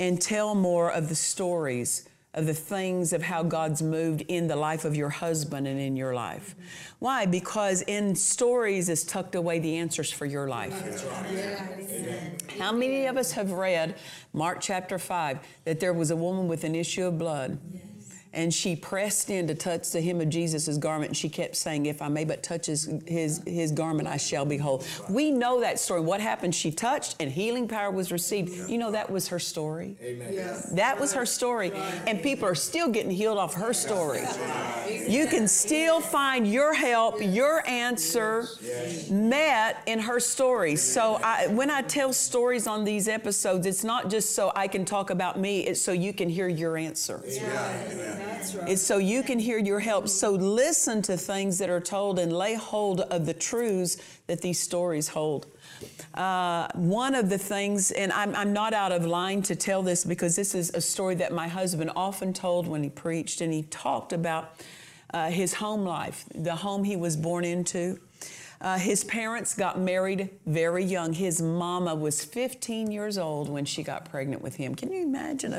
and 0.00 0.20
tell 0.20 0.54
more 0.54 0.90
of 0.90 1.08
the 1.08 1.14
stories 1.14 2.08
of 2.34 2.46
the 2.46 2.54
things 2.54 3.12
of 3.12 3.22
how 3.22 3.42
God's 3.42 3.82
moved 3.82 4.22
in 4.28 4.46
the 4.48 4.56
life 4.56 4.84
of 4.84 4.94
your 4.94 5.08
husband 5.08 5.66
and 5.66 5.80
in 5.80 5.96
your 5.96 6.14
life. 6.14 6.54
Why? 6.98 7.26
Because 7.26 7.82
in 7.82 8.14
stories 8.14 8.88
is 8.88 9.02
tucked 9.02 9.34
away 9.34 9.58
the 9.58 9.76
answers 9.76 10.12
for 10.12 10.26
your 10.26 10.46
life. 10.48 10.72
How 12.58 12.70
many 12.72 13.06
of 13.06 13.16
us 13.16 13.32
have 13.32 13.50
read 13.52 13.96
Mark 14.32 14.58
chapter 14.60 14.98
5 14.98 15.38
that 15.64 15.80
there 15.80 15.92
was 15.92 16.10
a 16.10 16.16
woman 16.16 16.48
with 16.48 16.64
an 16.64 16.74
issue 16.74 17.06
of 17.06 17.18
blood? 17.18 17.58
And 18.32 18.52
she 18.52 18.76
pressed 18.76 19.30
in 19.30 19.46
to 19.48 19.54
touch 19.54 19.90
the 19.90 20.00
hem 20.00 20.20
of 20.20 20.28
Jesus' 20.28 20.76
garment, 20.78 21.10
and 21.10 21.16
she 21.16 21.28
kept 21.28 21.56
saying, 21.56 21.86
If 21.86 22.02
I 22.02 22.08
may 22.08 22.24
but 22.24 22.42
touch 22.42 22.66
his, 22.66 22.90
his, 23.06 23.42
his 23.46 23.72
garment, 23.72 24.08
I 24.08 24.16
shall 24.16 24.44
be 24.44 24.56
whole. 24.56 24.84
We 25.08 25.30
know 25.30 25.60
that 25.60 25.78
story. 25.78 26.00
What 26.00 26.20
happened? 26.20 26.54
She 26.54 26.70
touched, 26.70 27.16
and 27.20 27.30
healing 27.30 27.68
power 27.68 27.90
was 27.90 28.12
received. 28.12 28.68
You 28.68 28.78
know, 28.78 28.90
that 28.90 29.10
was 29.10 29.28
her 29.28 29.38
story. 29.38 29.96
Amen. 30.02 30.66
That 30.72 31.00
was 31.00 31.12
her 31.12 31.26
story. 31.26 31.72
And 32.06 32.22
people 32.22 32.46
are 32.46 32.54
still 32.54 32.88
getting 32.88 33.10
healed 33.10 33.38
off 33.38 33.54
her 33.54 33.72
story. 33.72 34.22
You 35.08 35.26
can 35.26 35.48
still 35.48 36.00
find 36.00 36.46
your 36.46 36.74
help, 36.74 37.20
your 37.20 37.66
answer 37.68 38.46
met 39.10 39.82
in 39.86 39.98
her 39.98 40.20
story. 40.20 40.76
So 40.76 41.18
I, 41.22 41.46
when 41.48 41.70
I 41.70 41.82
tell 41.82 42.12
stories 42.12 42.66
on 42.66 42.84
these 42.84 43.08
episodes, 43.08 43.66
it's 43.66 43.84
not 43.84 44.10
just 44.10 44.34
so 44.34 44.52
I 44.54 44.68
can 44.68 44.84
talk 44.84 45.10
about 45.10 45.38
me, 45.38 45.66
it's 45.66 45.80
so 45.80 45.92
you 45.92 46.12
can 46.12 46.28
hear 46.28 46.48
your 46.48 46.76
answer. 46.76 47.22
It's 48.66 48.82
so 48.82 48.98
you 48.98 49.22
can 49.22 49.38
hear 49.38 49.58
your 49.58 49.80
help. 49.80 50.08
So 50.08 50.30
listen 50.32 51.02
to 51.02 51.16
things 51.16 51.58
that 51.58 51.70
are 51.70 51.80
told 51.80 52.18
and 52.18 52.32
lay 52.32 52.54
hold 52.54 53.00
of 53.00 53.26
the 53.26 53.34
truths 53.34 53.96
that 54.26 54.40
these 54.40 54.58
stories 54.58 55.08
hold. 55.08 55.46
Uh, 56.14 56.68
one 56.74 57.14
of 57.14 57.28
the 57.28 57.38
things, 57.38 57.90
and 57.92 58.12
I'm, 58.12 58.34
I'm 58.34 58.52
not 58.52 58.72
out 58.74 58.92
of 58.92 59.06
line 59.06 59.42
to 59.42 59.54
tell 59.54 59.82
this 59.82 60.04
because 60.04 60.34
this 60.34 60.54
is 60.54 60.70
a 60.74 60.80
story 60.80 61.14
that 61.16 61.32
my 61.32 61.48
husband 61.48 61.90
often 61.94 62.32
told 62.32 62.66
when 62.66 62.82
he 62.82 62.90
preached, 62.90 63.40
and 63.40 63.52
he 63.52 63.62
talked 63.64 64.12
about 64.12 64.60
uh, 65.14 65.30
his 65.30 65.54
home 65.54 65.84
life, 65.84 66.24
the 66.34 66.56
home 66.56 66.84
he 66.84 66.96
was 66.96 67.16
born 67.16 67.44
into. 67.44 67.98
Uh, 68.60 68.76
his 68.76 69.04
parents 69.04 69.54
got 69.54 69.78
married 69.80 70.30
very 70.46 70.84
young. 70.84 71.12
His 71.12 71.40
mama 71.40 71.94
was 71.94 72.24
15 72.24 72.90
years 72.90 73.16
old 73.16 73.48
when 73.48 73.64
she 73.64 73.84
got 73.84 74.10
pregnant 74.10 74.42
with 74.42 74.56
him. 74.56 74.74
Can 74.74 74.92
you 74.92 75.02
imagine? 75.02 75.54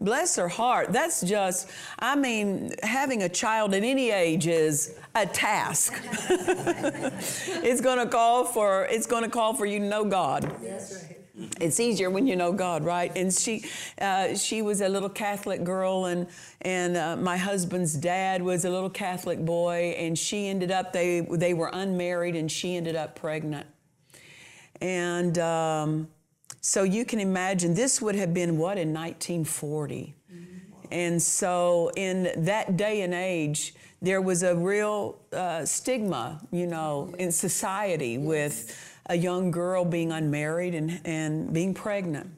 Bless 0.00 0.36
her 0.36 0.48
heart. 0.48 0.90
That's 0.90 1.20
just, 1.20 1.68
I 1.98 2.16
mean, 2.16 2.72
having 2.82 3.24
a 3.24 3.28
child 3.28 3.74
at 3.74 3.82
any 3.82 4.10
age 4.10 4.46
is 4.46 4.94
a 5.14 5.26
task. 5.26 5.92
it's 6.30 7.80
going 7.82 7.98
to 7.98 8.06
call 8.06 8.44
for 8.44 8.86
it's 8.86 9.06
going 9.06 9.24
to 9.24 9.30
call 9.30 9.54
for 9.54 9.66
you 9.66 9.78
to 9.78 9.84
know 9.84 10.04
God. 10.04 10.50
It's 11.60 11.78
easier 11.78 12.10
when 12.10 12.26
you 12.26 12.36
know 12.36 12.52
God, 12.52 12.84
right? 12.84 13.12
And 13.16 13.32
she, 13.32 13.64
uh, 14.00 14.34
she 14.34 14.62
was 14.62 14.80
a 14.80 14.88
little 14.88 15.08
Catholic 15.08 15.64
girl, 15.64 16.06
and 16.06 16.26
and 16.62 16.96
uh, 16.96 17.16
my 17.16 17.36
husband's 17.36 17.94
dad 17.94 18.42
was 18.42 18.64
a 18.64 18.70
little 18.70 18.90
Catholic 18.90 19.44
boy, 19.44 19.94
and 19.96 20.18
she 20.18 20.48
ended 20.48 20.70
up 20.70 20.92
they 20.92 21.20
they 21.20 21.54
were 21.54 21.70
unmarried, 21.72 22.36
and 22.36 22.50
she 22.50 22.76
ended 22.76 22.96
up 22.96 23.14
pregnant, 23.14 23.66
and 24.80 25.38
um, 25.38 26.08
so 26.60 26.82
you 26.82 27.04
can 27.04 27.20
imagine 27.20 27.74
this 27.74 28.02
would 28.02 28.16
have 28.16 28.34
been 28.34 28.58
what 28.58 28.76
in 28.76 28.92
1940, 28.92 30.14
and 30.90 31.22
so 31.22 31.90
in 31.96 32.30
that 32.44 32.76
day 32.76 33.02
and 33.02 33.14
age. 33.14 33.74
There 34.02 34.22
was 34.22 34.42
a 34.42 34.56
real 34.56 35.20
uh, 35.30 35.66
stigma, 35.66 36.40
you 36.50 36.66
know, 36.66 37.14
in 37.18 37.30
society 37.30 38.16
with 38.16 38.89
a 39.10 39.16
young 39.16 39.50
girl 39.50 39.84
being 39.84 40.12
unmarried 40.12 40.74
and, 40.74 41.00
and 41.04 41.52
being 41.52 41.74
pregnant. 41.74 42.30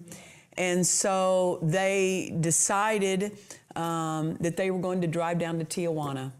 And 0.55 0.87
so 0.87 1.59
they 1.63 2.35
decided 2.41 3.37
um, 3.77 4.37
that 4.41 4.57
they 4.57 4.71
were 4.71 4.81
going 4.81 5.03
to 5.03 5.07
drive 5.07 5.39
down 5.39 5.59
to 5.59 5.65
Tijuana 5.65 6.33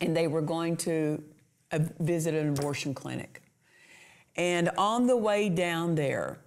and 0.00 0.16
they 0.16 0.28
were 0.28 0.42
going 0.42 0.76
to 0.78 1.22
uh, 1.72 1.80
visit 1.98 2.34
an 2.34 2.50
abortion 2.50 2.94
clinic. 2.94 3.42
And 4.36 4.70
on 4.78 5.06
the 5.06 5.16
way 5.16 5.48
down 5.48 5.96
there, 5.96 6.38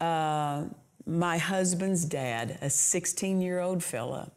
uh, 0.00 0.64
my 1.06 1.38
husband's 1.38 2.04
dad, 2.04 2.58
a 2.62 2.70
16 2.70 3.40
year 3.40 3.58
old 3.58 3.82
fella, 3.82 4.30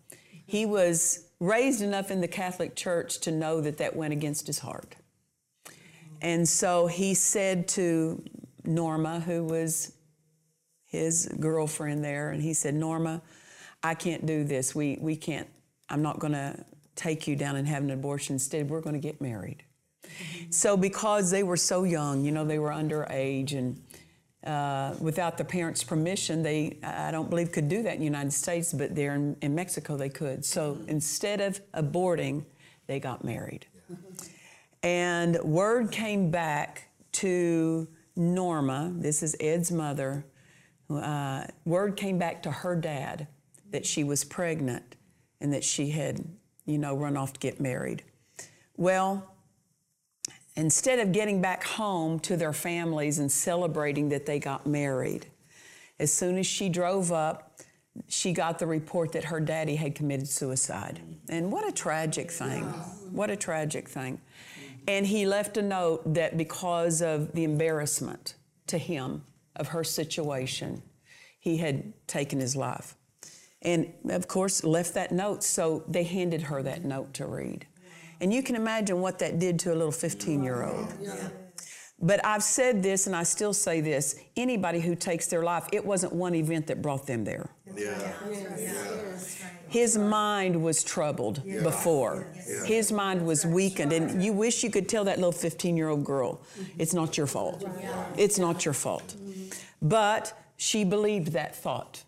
he 0.48 0.65
was 0.65 1.27
raised 1.39 1.82
enough 1.82 2.10
in 2.10 2.22
the 2.22 2.27
Catholic 2.27 2.75
Church 2.75 3.20
to 3.20 3.32
know 3.32 3.62
that 3.62 3.77
that 3.77 3.96
went 3.96 4.13
against 4.13 4.48
his 4.48 4.60
heart. 4.60 4.96
And 6.22 6.48
so 6.48 6.88
he 6.88 7.13
said 7.13 7.67
to 7.69 8.24
Norma, 8.63 9.19
who 9.19 9.43
was 9.43 9.93
his 10.86 11.27
girlfriend 11.39 12.03
there, 12.03 12.31
and 12.31 12.41
he 12.41 12.53
said, 12.53 12.74
Norma, 12.74 13.22
I 13.84 13.93
can't 13.93 14.25
do 14.25 14.43
this. 14.43 14.74
We, 14.74 14.98
we 15.00 15.15
can't, 15.15 15.48
I'm 15.89 16.01
not 16.01 16.19
going 16.19 16.34
to 16.34 16.63
take 16.95 17.27
you 17.27 17.36
down 17.36 17.55
and 17.55 17.67
have 17.67 17.84
an 17.84 17.91
abortion. 17.91 18.36
Instead, 18.36 18.69
we're 18.69 18.81
going 18.81 18.95
to 18.95 19.00
get 19.00 19.22
married. 19.22 19.63
So, 20.50 20.77
because 20.77 21.31
they 21.31 21.43
were 21.43 21.57
so 21.57 21.84
young, 21.84 22.24
you 22.24 22.31
know, 22.31 22.45
they 22.45 22.60
were 22.60 22.69
underage 22.69 23.53
and 23.53 23.81
uh, 24.45 24.93
without 25.00 25.38
the 25.38 25.43
parents' 25.43 25.84
permission, 25.84 26.43
they, 26.43 26.77
I 26.84 27.10
don't 27.12 27.29
believe, 27.29 27.51
could 27.51 27.67
do 27.67 27.81
that 27.84 27.93
in 27.93 28.00
the 28.00 28.05
United 28.05 28.31
States, 28.31 28.74
but 28.74 28.95
there 28.95 29.15
in, 29.15 29.36
in 29.41 29.55
Mexico 29.55 29.98
they 29.98 30.10
could. 30.10 30.45
So 30.45 30.77
instead 30.88 31.41
of 31.41 31.60
aborting, 31.74 32.45
they 32.86 33.00
got 33.00 33.24
married. 33.24 33.65
And 34.86 35.39
word 35.44 35.92
came 35.92 36.30
back 36.30 36.89
to 37.13 37.88
Norma, 38.15 38.94
this 38.96 39.24
is 39.24 39.36
Ed's 39.39 39.72
mother, 39.72 40.27
uh, 40.92 41.46
word 41.65 41.98
came 41.98 42.20
back 42.20 42.44
to 42.44 42.51
her 42.51 42.75
dad 42.75 43.27
that 43.72 43.84
she 43.84 44.04
was 44.04 44.24
pregnant 44.24 44.96
and 45.42 45.51
that 45.51 45.63
she 45.63 45.89
had, 45.89 46.24
you 46.68 46.77
know, 46.77 46.96
run 46.96 47.18
off 47.18 47.34
to 47.34 47.39
get 47.39 47.60
married. 47.60 48.04
Well, 48.77 49.34
instead 50.56 51.00
of 51.00 51.12
getting 51.12 51.42
back 51.42 51.63
home 51.63 52.20
to 52.20 52.38
their 52.38 52.54
families 52.54 53.18
and 53.18 53.32
celebrating 53.32 54.10
that 54.10 54.27
they 54.27 54.38
got 54.38 54.68
married, 54.68 55.25
as 56.00 56.13
soon 56.13 56.38
as 56.38 56.46
she 56.46 56.70
drove 56.70 57.12
up, 57.12 57.60
she 58.08 58.34
got 58.34 58.60
the 58.60 58.68
report 58.68 59.13
that 59.13 59.24
her 59.24 59.39
daddy 59.39 59.77
had 59.77 59.96
committed 59.96 60.27
suicide. 60.27 61.01
And 61.27 61.51
what 61.51 61.68
a 61.68 61.72
tragic 61.72 62.30
thing. 62.30 62.65
What 63.12 63.32
a 63.32 63.36
tragic 63.36 63.89
thing. 63.89 64.22
And 64.88 65.08
he 65.08 65.25
left 65.25 65.58
a 65.58 65.62
note 65.62 66.13
that 66.13 66.38
because 66.38 67.01
of 67.01 67.32
the 67.34 67.44
embarrassment 67.44 68.36
to 68.68 68.77
him 68.77 69.24
of 69.56 69.70
her 69.70 69.84
situation, 69.84 70.84
he 71.39 71.58
had 71.58 71.94
taken 72.08 72.39
his 72.39 72.56
life. 72.56 72.96
And 73.62 73.94
of 74.10 74.27
course, 74.27 74.63
left 74.63 74.94
that 74.94 75.12
note, 75.12 75.44
so 75.44 75.84
they 75.88 76.04
handed 76.04 76.44
her 76.44 76.62
that 76.63 76.86
note 76.86 77.13
to 77.15 77.25
read. 77.25 77.65
And 78.22 78.34
you 78.34 78.44
can 78.44 78.56
imagine 78.56 79.01
what 79.01 79.20
that 79.20 79.39
did 79.39 79.60
to 79.60 79.74
a 79.74 79.75
little 79.75 79.92
15 79.92 80.44
year 80.44 80.63
old. 80.63 80.94
But 82.02 82.25
I've 82.25 82.44
said 82.44 82.84
this 82.84 83.08
and 83.08 83.16
I 83.16 83.24
still 83.24 83.54
say 83.54 83.82
this 83.82 84.20
anybody 84.36 84.80
who 84.80 84.96
takes 84.96 85.28
their 85.28 85.44
life, 85.44 85.66
it 85.72 85.86
wasn't 85.86 86.14
one 86.14 86.36
event 86.36 86.68
that 86.68 86.82
brought 86.82 87.08
them 87.08 87.24
there. 87.24 87.50
Yeah. 87.75 88.14
His 89.68 89.98
mind 89.98 90.62
was 90.62 90.84
troubled 90.84 91.44
before. 91.64 92.28
His 92.66 92.92
mind 92.92 93.25
was 93.25 93.46
weakened. 93.46 93.92
And 93.92 94.24
you 94.24 94.34
wish 94.34 94.64
you 94.64 94.70
could 94.70 94.88
tell 94.88 95.04
that 95.06 95.18
little 95.18 95.32
15 95.32 95.75
year 95.75 95.90
old 95.90 96.04
girl, 96.04 96.42
it's 96.78 96.94
not 96.94 97.18
your 97.18 97.28
fault. 97.28 97.68
It's 98.18 98.38
not 98.38 98.66
your 98.66 98.74
fault. 98.74 99.16
But 99.82 100.38
she 100.58 100.84
believed 100.84 101.34
that 101.34 101.56
thought. 101.56 102.04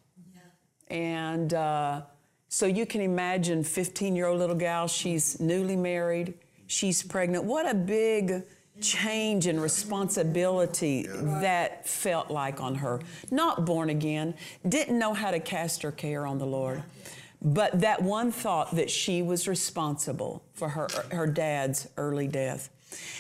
And 0.89 1.53
uh, 1.53 2.01
so 2.48 2.65
you 2.65 2.86
can 2.86 3.01
imagine 3.01 3.63
15 3.63 4.15
year 4.15 4.27
old 4.27 4.39
little 4.39 4.56
gal, 4.56 4.88
she's 4.88 5.39
newly 5.39 5.75
married, 5.75 6.36
she's 6.67 7.03
pregnant. 7.03 7.44
What 7.44 7.70
a 7.70 7.74
big 7.74 8.44
change 8.81 9.48
in 9.48 9.60
responsibility 9.60 11.07
that 11.07 11.88
felt 11.88 12.29
like 12.29 12.62
on 12.62 12.75
her. 12.75 13.01
Not 13.31 13.65
born 13.65 13.89
again, 13.89 14.34
didn't 14.67 14.98
know 14.98 15.13
how 15.13 15.31
to 15.31 15.39
cast 15.39 15.81
her 15.84 15.91
care 15.91 16.25
on 16.25 16.38
the 16.38 16.46
Lord. 16.46 16.84
But 17.41 17.81
that 17.81 18.01
one 18.01 18.31
thought 18.31 18.75
that 18.75 18.89
she 18.89 19.22
was 19.22 19.48
responsible 19.48 20.43
for 20.53 20.69
her, 20.69 20.88
her 21.12 21.27
dad's 21.27 21.88
early 21.98 22.27
death. 22.27 22.69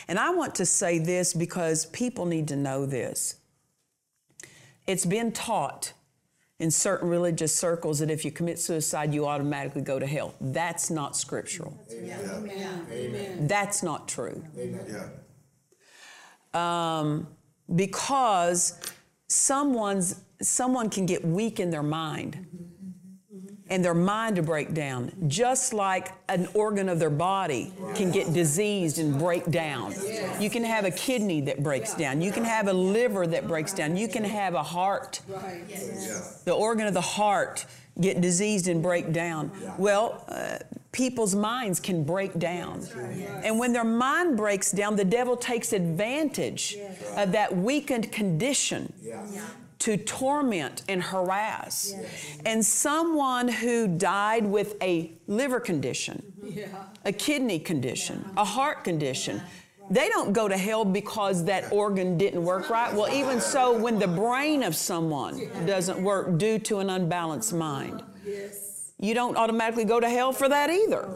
And 0.07 0.17
I 0.17 0.31
want 0.31 0.55
to 0.55 0.65
say 0.65 0.97
this 0.97 1.33
because 1.33 1.85
people 1.87 2.25
need 2.25 2.47
to 2.47 2.55
know 2.55 2.85
this. 2.85 3.35
It's 4.87 5.05
been 5.05 5.31
taught 5.31 5.93
in 6.59 6.71
certain 6.71 7.09
religious 7.09 7.53
circles 7.53 7.99
that 7.99 8.09
if 8.09 8.25
you 8.25 8.31
commit 8.31 8.57
suicide, 8.57 9.13
you 9.13 9.27
automatically 9.27 9.81
go 9.81 9.99
to 9.99 10.07
hell. 10.07 10.33
That's 10.41 10.89
not 10.89 11.15
scriptural. 11.15 11.77
Amen. 12.91 13.47
That's 13.47 13.83
not 13.83 14.07
true. 14.07 14.43
Yeah. 14.55 15.09
Um, 16.57 17.27
because 17.75 18.79
someone's 19.27 20.21
someone 20.41 20.89
can 20.89 21.05
get 21.05 21.25
weak 21.25 21.59
in 21.59 21.69
their 21.69 21.83
mind 21.83 22.47
and 23.69 23.83
their 23.83 23.93
mind 23.93 24.35
to 24.35 24.43
break 24.43 24.73
down 24.73 25.11
just 25.27 25.73
like 25.73 26.13
an 26.29 26.47
organ 26.53 26.89
of 26.89 26.99
their 26.99 27.09
body 27.09 27.73
can 27.95 28.11
get 28.11 28.33
diseased 28.33 28.99
and 28.99 29.17
break 29.17 29.49
down 29.51 29.93
you 30.39 30.49
can 30.49 30.63
have 30.63 30.85
a 30.85 30.91
kidney 30.91 31.41
that 31.41 31.61
breaks 31.63 31.93
down 31.93 32.21
you 32.21 32.31
can 32.31 32.43
have 32.43 32.67
a 32.67 32.73
liver 32.73 33.27
that 33.27 33.47
breaks 33.47 33.73
down 33.73 33.97
you 33.97 34.07
can 34.07 34.23
have 34.23 34.53
a 34.53 34.63
heart 34.63 35.21
the 36.45 36.53
organ 36.53 36.87
of 36.87 36.93
the 36.93 37.01
heart 37.01 37.65
get 37.99 38.21
diseased 38.21 38.67
and 38.67 38.81
break 38.81 39.11
down. 39.11 39.51
Well, 39.77 40.23
uh, 40.27 40.59
people's 40.91 41.35
minds 41.35 41.79
can 41.79 42.03
break 42.03 42.37
down. 42.37 42.85
And 43.43 43.59
when 43.59 43.73
their 43.73 43.83
mind 43.83 44.37
breaks 44.37 44.71
down, 44.71 44.95
the 44.95 45.05
devil 45.05 45.35
takes 45.35 45.73
advantage 45.73 46.77
of 47.15 47.31
that 47.31 47.55
weakened 47.55 48.11
condition 48.11 48.93
to 49.79 49.97
torment 49.97 50.81
and 50.87 51.01
harass. 51.01 51.93
And 52.45 52.65
someone 52.65 53.47
who 53.47 53.87
died 53.87 54.45
with 54.45 54.75
a 54.81 55.11
liver 55.27 55.59
condition, 55.59 56.21
a 57.05 57.11
kidney 57.11 57.59
condition, 57.59 58.29
a 58.37 58.45
heart 58.45 58.83
condition, 58.83 59.41
they 59.89 60.09
don't 60.09 60.33
go 60.33 60.47
to 60.47 60.57
hell 60.57 60.83
because 60.83 61.45
that 61.45 61.71
organ 61.71 62.17
didn't 62.17 62.43
work 62.43 62.69
right. 62.69 62.93
Well, 62.93 63.11
even 63.13 63.39
so, 63.39 63.77
when 63.77 63.99
the 63.99 64.07
brain 64.07 64.63
of 64.63 64.75
someone 64.75 65.49
doesn't 65.65 66.01
work 66.01 66.37
due 66.37 66.59
to 66.59 66.79
an 66.79 66.89
unbalanced 66.89 67.53
mind, 67.53 68.03
you 68.99 69.13
don't 69.13 69.37
automatically 69.37 69.85
go 69.85 69.99
to 69.99 70.09
hell 70.09 70.33
for 70.33 70.49
that 70.49 70.69
either. 70.69 71.07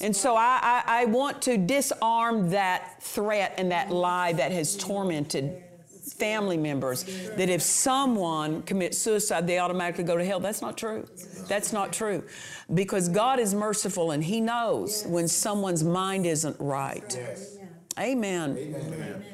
And 0.00 0.14
so 0.14 0.34
I, 0.34 0.58
I, 0.62 1.02
I 1.02 1.04
want 1.06 1.42
to 1.42 1.56
disarm 1.56 2.50
that 2.50 3.02
threat 3.02 3.54
and 3.58 3.70
that 3.70 3.90
lie 3.90 4.32
that 4.32 4.50
has 4.50 4.76
tormented 4.76 5.62
family 6.12 6.56
members 6.56 7.04
that 7.36 7.48
if 7.48 7.62
someone 7.62 8.62
commits 8.62 8.98
suicide, 8.98 9.46
they 9.46 9.58
automatically 9.58 10.04
go 10.04 10.16
to 10.16 10.24
hell. 10.24 10.40
That's 10.40 10.62
not 10.62 10.76
true. 10.76 11.06
That's 11.48 11.72
not 11.72 11.92
true. 11.92 12.24
Because 12.72 13.08
God 13.08 13.38
is 13.38 13.54
merciful 13.54 14.10
and 14.10 14.22
He 14.22 14.40
knows 14.40 15.04
when 15.06 15.28
someone's 15.28 15.82
mind 15.82 16.26
isn't 16.26 16.56
right. 16.58 17.18
Amen. 17.98 18.56
Amen. 18.58 19.24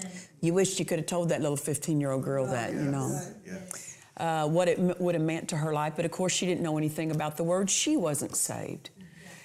You 0.40 0.54
wish 0.54 0.78
you 0.78 0.84
could 0.84 0.98
have 0.98 1.06
told 1.06 1.28
that 1.30 1.40
little 1.40 1.56
15 1.56 2.00
year 2.00 2.12
old 2.12 2.24
girl 2.24 2.46
that, 2.46 2.72
you 2.72 2.80
know. 2.80 3.20
Uh, 4.16 4.46
what 4.46 4.68
it 4.68 4.78
would 5.00 5.14
have 5.14 5.24
meant 5.24 5.48
to 5.48 5.56
her 5.56 5.72
life, 5.72 5.94
but 5.96 6.04
of 6.04 6.10
course 6.10 6.30
she 6.30 6.44
didn't 6.44 6.60
know 6.60 6.76
anything 6.76 7.10
about 7.10 7.38
the 7.38 7.44
word. 7.44 7.70
She 7.70 7.96
wasn't 7.96 8.36
saved, 8.36 8.90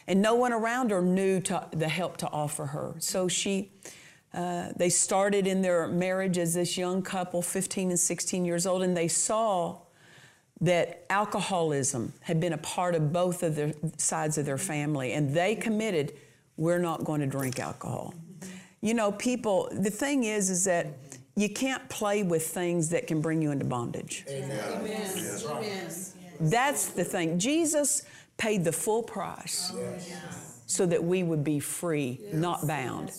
and 0.06 0.22
no 0.22 0.36
one 0.36 0.52
around 0.52 0.92
her 0.92 1.02
knew 1.02 1.40
to, 1.42 1.66
the 1.72 1.88
help 1.88 2.18
to 2.18 2.28
offer 2.28 2.66
her. 2.66 2.94
So 3.00 3.30
she, 3.30 3.72
uh, 4.36 4.74
they 4.76 4.90
started 4.90 5.48
in 5.48 5.62
their 5.62 5.88
marriage 5.88 6.38
as 6.38 6.54
this 6.54 6.78
young 6.78 7.02
couple, 7.02 7.42
15 7.42 7.90
and 7.90 8.00
16 8.00 8.44
years 8.44 8.68
old, 8.68 8.84
and 8.84 8.96
they 8.96 9.08
saw 9.08 9.78
that 10.62 11.06
alcoholism 11.10 12.12
had 12.22 12.40
been 12.40 12.54
a 12.54 12.58
part 12.58 12.96
of 12.96 13.14
both 13.14 13.44
of 13.44 13.56
the 13.56 13.74
sides 13.98 14.38
of 14.38 14.46
their 14.46 14.58
family, 14.58 15.14
and 15.14 15.34
they 15.34 15.56
committed, 15.56 16.14
we're 16.58 16.80
not 16.80 17.04
going 17.06 17.22
to 17.22 17.28
drink 17.28 17.60
alcohol. 17.60 18.14
You 18.82 18.94
know, 18.94 19.12
people, 19.14 19.70
the 19.72 19.90
thing 19.90 20.26
is, 20.26 20.50
is 20.50 20.66
that 20.66 20.88
you 21.36 21.50
can't 21.50 21.88
play 21.90 22.24
with 22.24 22.48
things 22.48 22.90
that 22.90 23.08
can 23.08 23.22
bring 23.22 23.42
you 23.42 23.52
into 23.52 23.66
bondage. 23.66 24.26
Amen. 24.30 24.60
Amen. 24.74 25.40
That's 26.40 26.88
the 26.88 27.04
thing. 27.04 27.40
Jesus 27.40 28.04
paid 28.38 28.64
the 28.64 28.72
full 28.72 29.04
price 29.04 29.72
so 30.66 30.86
that 30.86 31.04
we 31.04 31.24
would 31.24 31.44
be 31.44 31.60
free, 31.60 32.20
not 32.34 32.66
bound. 32.68 33.12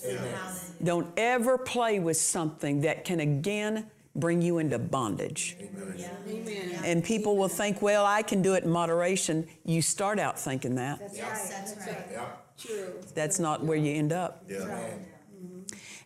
Don't 0.82 1.06
ever 1.16 1.56
play 1.56 1.98
with 1.98 2.16
something 2.16 2.80
that 2.80 3.04
can 3.04 3.20
again 3.20 3.90
bring 4.16 4.42
you 4.42 4.58
into 4.58 4.78
bondage. 4.78 5.56
Amen. 5.60 6.80
And 6.84 7.04
people 7.04 7.36
will 7.36 7.48
think, 7.48 7.82
well, 7.82 8.06
I 8.06 8.22
can 8.22 8.42
do 8.42 8.54
it 8.54 8.64
in 8.64 8.70
moderation. 8.70 9.46
You 9.64 9.82
start 9.82 10.18
out 10.18 10.38
thinking 10.38 10.74
that. 10.76 10.98
That's 10.98 11.16
Yes, 11.16 11.50
that's 11.50 11.86
right. 11.86 12.06
Yeah. 12.10 12.26
True. 12.58 12.94
That's 13.14 13.38
not 13.38 13.62
where 13.64 13.76
you 13.76 13.92
end 13.92 14.12
up. 14.12 14.44
Yeah. 14.48 14.56
Mm-hmm. 14.58 15.60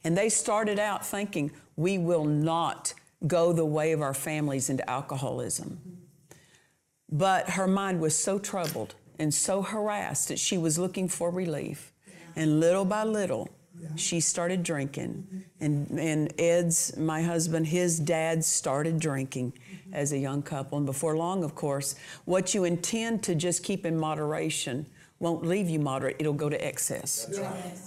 And 0.04 0.16
they 0.16 0.28
started 0.28 0.78
out 0.78 1.06
thinking, 1.06 1.52
we 1.76 1.99
will 1.99 2.25
not 2.25 2.94
go 3.26 3.52
the 3.52 3.64
way 3.64 3.92
of 3.92 4.02
our 4.02 4.14
families 4.14 4.70
into 4.70 4.88
alcoholism. 4.90 5.80
Mm-hmm. 5.80 7.16
But 7.16 7.50
her 7.50 7.66
mind 7.66 8.00
was 8.00 8.16
so 8.16 8.38
troubled 8.38 8.94
and 9.21 9.33
so 9.33 9.62
harassed 9.62 10.29
that 10.29 10.39
she 10.39 10.59
was 10.59 10.79
looking 10.79 11.07
for 11.07 11.31
relief. 11.31 11.93
And 12.35 12.59
little 12.59 12.87
by 12.87 13.05
little, 13.05 13.49
she 13.97 14.19
started 14.21 14.62
drinking. 14.62 15.45
And, 15.61 15.89
and 15.99 16.33
Ed's, 16.41 16.97
my 16.97 17.23
husband, 17.23 17.67
his 17.67 18.00
dad 18.00 18.45
started 18.45 18.99
drinking 18.99 19.53
as 19.93 20.12
a 20.12 20.19
young 20.19 20.43
couple. 20.43 20.79
And 20.79 20.87
before 20.87 21.17
long, 21.17 21.45
of 21.45 21.55
course, 21.55 21.97
what 22.25 22.55
you 22.55 22.65
intend 22.65 23.23
to 23.25 23.35
just 23.35 23.62
keep 23.62 23.85
in 23.85 23.99
moderation 23.99 24.87
won't 25.19 25.45
leave 25.45 25.69
you 25.69 25.79
moderate, 25.79 26.17
it'll 26.19 26.33
go 26.33 26.49
to 26.49 26.67
excess. 26.67 27.27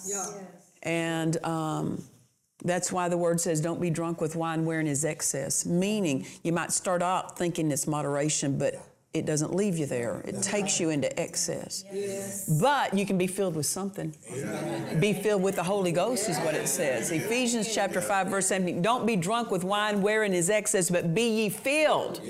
Yeah. 0.08 0.28
And 0.84 1.44
um, 1.44 2.04
that's 2.64 2.92
why 2.92 3.10
the 3.10 3.18
word 3.18 3.42
says, 3.42 3.60
don't 3.60 3.82
be 3.82 3.90
drunk 3.90 4.22
with 4.22 4.36
wine 4.36 4.66
wherein 4.66 4.86
is 4.86 5.04
excess. 5.04 5.66
Meaning, 5.66 6.28
you 6.44 6.52
might 6.52 6.72
start 6.72 7.02
out 7.02 7.38
thinking 7.38 7.72
it's 7.72 7.88
moderation, 7.88 8.60
but 8.60 8.76
it 9.14 9.28
doesn't 9.28 9.54
leave 9.54 9.78
you 9.78 9.86
there. 9.86 10.24
It 10.26 10.42
takes 10.42 10.80
you 10.80 10.90
into 10.90 11.20
excess. 11.20 11.86
But 12.60 12.96
you 12.96 13.06
can 13.06 13.16
be 13.18 13.28
filled 13.28 13.56
with 13.56 13.68
something. 13.68 14.12
Be 15.00 15.14
filled 15.14 15.44
with 15.44 15.56
the 15.56 15.62
Holy 15.64 15.92
Ghost 15.92 16.30
is 16.30 16.38
what 16.40 16.56
it 16.56 16.68
says. 16.68 17.12
Ephesians 17.12 17.74
chapter 17.74 18.02
5, 18.02 18.28
verse 18.28 18.48
17. 18.48 18.82
Don't 18.82 19.06
be 19.06 19.16
drunk 19.16 19.52
with 19.52 19.64
wine 19.64 20.02
wherein 20.02 20.34
is 20.34 20.50
excess, 20.50 20.90
but 20.90 21.14
be 21.14 21.44
ye 21.44 21.50
filled. 21.50 22.22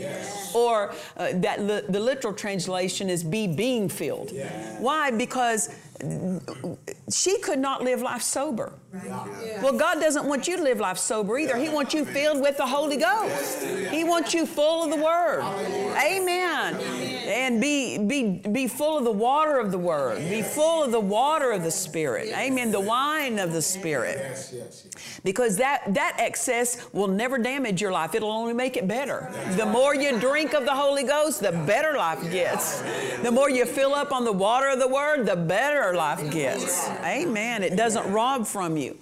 Or 0.54 0.94
uh, 1.16 1.30
that 1.36 1.62
li- 1.62 1.82
the 1.88 2.00
literal 2.02 2.34
translation 2.34 3.10
is 3.10 3.24
be 3.24 3.48
being 3.48 3.88
filled. 3.88 4.32
Why? 4.80 5.10
Because 5.10 5.74
she 7.12 7.40
could 7.40 7.60
not 7.60 7.84
live 7.84 8.02
life 8.02 8.22
sober. 8.22 8.74
Well, 9.62 9.78
God 9.78 10.00
doesn't 10.00 10.26
want 10.26 10.48
you 10.48 10.58
to 10.58 10.64
live 10.64 10.80
life 10.80 10.98
sober 10.98 11.38
either. 11.38 11.58
He 11.58 11.70
wants 11.70 11.94
you 11.94 12.06
filled 12.06 12.42
with 12.42 12.58
the 12.58 12.66
Holy 12.66 12.98
Ghost. 12.98 13.64
He 13.64 14.04
wants 14.04 14.34
you 14.34 14.46
full 14.46 14.84
of 14.84 14.90
the 14.92 15.04
Word. 15.04 15.44
Amen. 16.04 17.13
And 17.34 17.60
be, 17.60 17.98
be, 17.98 18.48
be 18.48 18.68
full 18.68 18.98
of 18.98 19.06
the 19.06 19.12
water 19.12 19.58
of 19.58 19.72
the 19.72 19.78
Word. 19.80 20.30
Be 20.30 20.44
full 20.44 20.84
of 20.84 20.92
the 20.92 21.00
water 21.00 21.52
of 21.52 21.64
the 21.64 21.72
Spirit. 21.72 22.30
Amen. 22.30 22.72
The 22.72 22.80
wine 22.80 23.40
of 23.40 23.54
the 23.54 23.62
Spirit. 23.62 24.18
Yes, 24.20 25.20
Because 25.24 25.58
that, 25.58 25.94
that 25.96 26.18
excess 26.20 26.86
will 26.94 27.08
never 27.08 27.40
damage 27.40 27.82
your 27.82 27.92
life. 27.92 28.14
It'll 28.14 28.32
only 28.32 28.54
make 28.54 28.78
it 28.78 28.88
better. 28.88 29.32
The 29.58 29.66
more 29.66 29.96
you 29.96 30.20
drink 30.20 30.54
of 30.54 30.66
the 30.66 30.76
Holy 30.76 31.04
Ghost, 31.04 31.42
the 31.42 31.52
better 31.52 31.98
life 31.98 32.22
gets. 32.32 32.82
The 33.24 33.32
more 33.32 33.50
you 33.50 33.66
fill 33.66 33.96
up 33.96 34.12
on 34.12 34.26
the 34.26 34.32
water 34.32 34.68
of 34.68 34.80
the 34.80 34.88
Word, 34.88 35.26
the 35.26 35.36
better 35.36 35.96
life 35.96 36.32
gets. 36.32 36.88
Amen. 37.04 37.64
It 37.64 37.76
doesn't 37.76 38.12
rob 38.12 38.46
from 38.46 38.78
you. 38.78 38.98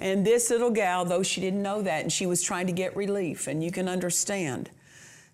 And 0.00 0.24
this 0.24 0.50
little 0.50 0.70
gal, 0.70 1.04
though 1.04 1.22
she 1.22 1.40
didn't 1.40 1.62
know 1.62 1.82
that, 1.82 2.02
and 2.02 2.12
she 2.12 2.26
was 2.26 2.42
trying 2.42 2.68
to 2.68 2.72
get 2.72 2.96
relief, 2.96 3.48
and 3.48 3.62
you 3.62 3.72
can 3.72 3.88
understand 3.88 4.70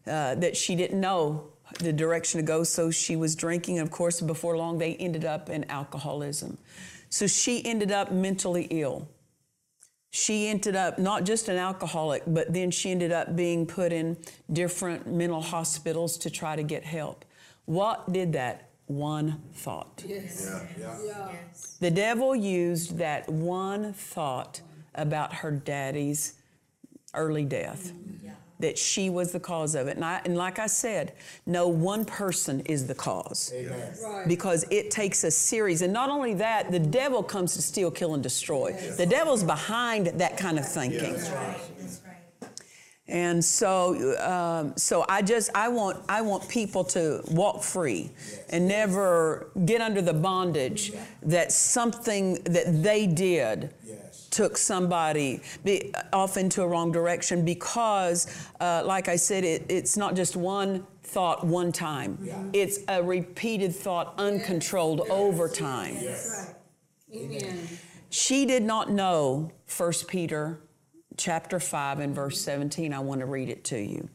uh, 0.06 0.34
that 0.36 0.56
she 0.56 0.74
didn't 0.74 1.00
know 1.00 1.48
the 1.78 1.92
direction 1.92 2.40
to 2.40 2.46
go, 2.46 2.64
so 2.64 2.90
she 2.90 3.16
was 3.16 3.34
drinking. 3.34 3.78
And 3.78 3.86
of 3.86 3.92
course, 3.92 4.20
before 4.20 4.56
long, 4.56 4.78
they 4.78 4.94
ended 4.96 5.24
up 5.24 5.50
in 5.50 5.68
alcoholism. 5.70 6.58
So 7.10 7.26
she 7.26 7.64
ended 7.64 7.90
up 7.92 8.12
mentally 8.12 8.66
ill. 8.70 9.08
She 10.10 10.48
ended 10.48 10.74
up 10.74 10.98
not 10.98 11.24
just 11.24 11.48
an 11.48 11.56
alcoholic, 11.56 12.22
but 12.26 12.52
then 12.52 12.70
she 12.70 12.90
ended 12.90 13.12
up 13.12 13.36
being 13.36 13.66
put 13.66 13.92
in 13.92 14.16
different 14.52 15.06
mental 15.06 15.42
hospitals 15.42 16.16
to 16.18 16.30
try 16.30 16.56
to 16.56 16.62
get 16.62 16.84
help. 16.84 17.24
What 17.66 18.12
did 18.12 18.32
that? 18.32 18.70
One 18.86 19.42
thought. 19.52 20.02
Yes, 20.06 20.66
yeah, 20.78 20.96
yeah. 21.04 21.30
The 21.78 21.90
devil 21.90 22.34
used 22.34 22.96
that 22.96 23.28
one 23.28 23.92
thought 23.92 24.62
about 24.94 25.34
her 25.34 25.50
daddy's 25.50 26.34
early 27.12 27.44
death, 27.44 27.92
that 28.60 28.76
she 28.76 29.08
was 29.10 29.32
the 29.32 29.40
cause 29.40 29.74
of 29.74 29.86
it. 29.88 29.96
And, 29.96 30.04
I, 30.04 30.20
and 30.24 30.36
like 30.36 30.58
I 30.58 30.66
said, 30.66 31.12
no 31.46 31.68
one 31.68 32.04
person 32.04 32.60
is 32.60 32.86
the 32.86 32.94
cause 32.94 33.52
because 34.26 34.64
it 34.70 34.90
takes 34.90 35.24
a 35.24 35.30
series. 35.30 35.82
And 35.82 35.92
not 35.92 36.10
only 36.10 36.34
that, 36.34 36.70
the 36.70 36.78
devil 36.80 37.22
comes 37.22 37.54
to 37.54 37.62
steal, 37.62 37.90
kill, 37.90 38.14
and 38.14 38.22
destroy. 38.22 38.72
The 38.96 39.06
devil's 39.06 39.44
behind 39.44 40.08
that 40.08 40.36
kind 40.36 40.58
of 40.58 40.68
thinking. 40.68 41.16
And 43.10 43.42
so, 43.42 44.18
um, 44.20 44.76
so 44.76 45.06
I 45.08 45.22
just 45.22 45.50
I 45.54 45.68
want 45.68 46.04
I 46.10 46.20
want 46.20 46.46
people 46.46 46.84
to 46.84 47.22
walk 47.30 47.62
free 47.62 48.10
and 48.50 48.68
never 48.68 49.50
get 49.64 49.80
under 49.80 50.02
the 50.02 50.12
bondage 50.12 50.92
that 51.22 51.50
something 51.50 52.34
that 52.44 52.82
they 52.82 53.06
did 53.06 53.72
took 54.30 54.56
somebody 54.56 55.40
be, 55.64 55.92
off 56.12 56.36
into 56.36 56.62
a 56.62 56.68
wrong 56.68 56.92
direction 56.92 57.44
because, 57.44 58.26
uh, 58.60 58.82
like 58.84 59.08
I 59.08 59.16
said, 59.16 59.44
it, 59.44 59.66
it's 59.68 59.96
not 59.96 60.14
just 60.14 60.36
one 60.36 60.86
thought 61.02 61.46
one 61.46 61.72
time. 61.72 62.18
It's 62.52 62.80
a 62.88 63.02
repeated 63.02 63.74
thought, 63.74 64.14
uncontrolled 64.18 65.00
over 65.08 65.48
time. 65.48 65.96
Amen. 67.14 67.68
She 68.10 68.46
did 68.46 68.62
not 68.62 68.90
know 68.90 69.52
1 69.76 69.92
Peter 70.06 70.60
chapter 71.16 71.58
5 71.58 72.00
and 72.00 72.14
verse 72.14 72.40
17. 72.40 72.92
I 72.92 73.00
want 73.00 73.20
to 73.20 73.26
read 73.26 73.48
it 73.48 73.64
to 73.64 73.78
you. 73.78 74.08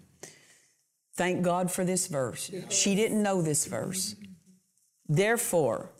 Thank 1.15 1.43
God 1.43 1.71
for 1.71 1.85
this 1.85 2.07
verse. 2.07 2.49
She 2.69 2.95
didn't 2.95 3.21
know 3.21 3.41
this 3.41 3.65
verse. 3.65 4.15
Therefore, 5.07 5.91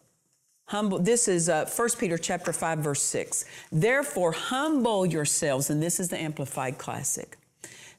humble 0.65 0.99
this 0.99 1.28
is 1.28 1.49
uh, 1.49 1.69
1 1.76 1.89
Peter 1.99 2.17
chapter 2.17 2.54
5 2.54 2.80
verse 2.80 3.04
6. 3.04 3.45
Therefore, 3.71 4.32
humble 4.32 5.06
yourselves 5.06 5.69
and 5.69 5.82
this 5.82 5.99
is 5.99 6.10
the 6.10 6.17
amplified 6.17 6.78
classic. 6.78 7.38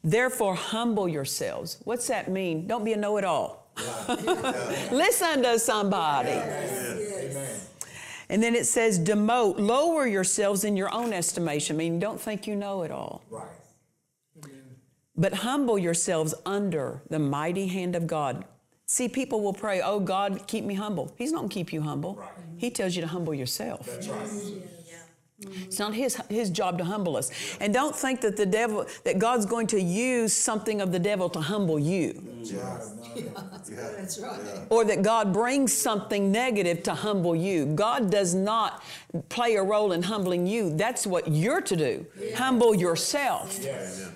Therefore, 0.03 0.55
humble 0.55 1.09
yourselves. 1.09 1.79
What's 1.85 2.07
that 2.09 2.31
mean? 2.31 2.67
Don't 2.67 2.85
be 2.85 2.93
a 2.93 2.97
know-it-all. 2.97 3.67
Listen 4.93 5.43
to 5.43 5.59
somebody. 5.59 6.39
And 8.29 8.43
then 8.43 8.55
it 8.55 8.67
says, 8.67 8.99
demote, 8.99 9.59
lower 9.59 10.07
yourselves 10.07 10.65
in 10.65 10.77
your 10.77 10.93
own 10.93 11.13
estimation. 11.13 11.77
I 11.77 11.79
mean, 11.79 11.99
don't 11.99 12.21
think 12.21 12.47
you 12.47 12.55
know 12.55 12.83
it 12.83 12.91
all. 12.91 13.23
Right. 13.31 13.49
But 15.17 15.33
humble 15.33 15.79
yourselves 15.79 16.35
under 16.45 17.03
the 17.09 17.19
mighty 17.19 17.69
hand 17.69 17.95
of 17.95 18.07
God. 18.07 18.45
See, 18.87 19.09
people 19.09 19.41
will 19.41 19.55
pray, 19.55 19.81
Oh, 19.81 19.99
God, 20.01 20.47
keep 20.47 20.65
me 20.65 20.75
humble. 20.75 21.13
He's 21.17 21.33
not 21.33 21.39
going 21.39 21.49
to 21.49 21.55
keep 21.55 21.73
you 21.73 21.83
humble. 21.83 22.17
Right. 22.17 22.29
He 22.59 22.71
tells 22.71 22.95
you 22.95 23.03
to 23.03 23.09
humble 23.09 23.35
yourself. 23.35 23.87
That's 23.87 24.09
right. 24.09 24.29
It's 25.41 25.79
not 25.79 25.95
his, 25.95 26.17
his 26.29 26.51
job 26.51 26.79
to 26.79 26.85
humble 26.85 27.17
us. 27.17 27.31
And 27.61 27.75
don't 27.75 27.95
think 27.95 28.21
that 28.23 28.37
the 28.37 28.47
devil, 28.47 28.87
that 29.05 29.19
God's 29.19 29.47
going 29.47 29.67
to 29.69 29.81
use 29.81 30.33
something 30.33 30.81
of 30.81 30.93
the 30.93 30.99
devil 30.99 31.29
to 31.31 31.41
humble 31.41 31.79
you. 31.79 32.23
That's 33.97 34.19
right. 34.19 34.39
Or 34.71 34.85
that 34.85 35.03
God 35.03 35.33
brings 35.33 35.73
something 35.73 36.31
negative 36.31 36.83
to 36.85 36.95
humble 36.95 37.35
you. 37.35 37.67
God 37.67 38.11
does 38.11 38.35
not 38.35 38.83
play 39.29 39.57
a 39.57 39.63
role 39.63 39.93
in 39.93 40.03
humbling 40.03 40.47
you. 40.47 40.75
That's 40.75 41.07
what 41.07 41.29
you're 41.29 41.61
to 41.63 41.77
do. 41.77 42.07
Humble 42.37 42.75
yourself 42.75 43.59
Yes. 43.61 44.11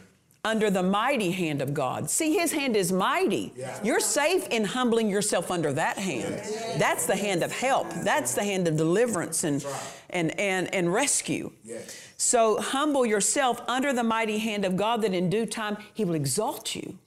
Under 0.45 0.71
the 0.71 0.83
mighty 0.83 1.31
hand 1.31 1.61
of 1.61 1.75
God. 1.75 2.09
See, 2.09 2.35
His 2.35 2.53
hand 2.53 2.77
is 2.77 2.93
mighty. 2.93 3.53
Yeah. 3.57 3.79
You're 3.83 4.01
safe 4.01 4.47
in 4.49 4.65
humbling 4.65 5.09
yourself 5.11 5.51
under 5.51 5.73
that 5.73 5.99
hand. 5.99 6.41
That's 6.79 7.07
the 7.07 7.17
hand 7.17 7.43
of 7.43 7.53
help. 7.53 7.91
That's 8.05 8.35
the 8.35 8.45
hand 8.45 8.69
of 8.69 8.77
deliverance 8.77 9.45
and, 9.45 9.65
and, 10.11 10.39
and, 10.39 10.73
and 10.75 10.93
rescue. 10.93 11.53
Yes. 11.65 11.97
So 12.17 12.61
humble 12.61 13.05
yourself 13.05 13.61
under 13.69 13.93
the 13.93 14.05
mighty 14.05 14.39
hand 14.39 14.65
of 14.65 14.77
God 14.77 15.03
that 15.03 15.13
in 15.15 15.29
due 15.29 15.47
time 15.47 15.77
He 15.95 16.05
will 16.05 16.15
exalt 16.15 16.75
you. 16.75 16.99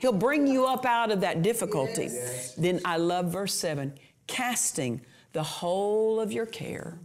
He'll 0.00 0.12
bring 0.12 0.46
you 0.46 0.66
up 0.66 0.86
out 0.86 1.10
of 1.10 1.20
that 1.20 1.42
difficulty. 1.42 2.08
Then 2.56 2.80
I 2.84 2.96
love 2.96 3.32
verse 3.32 3.54
7 3.54 3.94
casting 4.26 5.00
the 5.32 5.42
whole 5.42 6.20
of 6.20 6.32
your 6.32 6.46
care, 6.46 6.98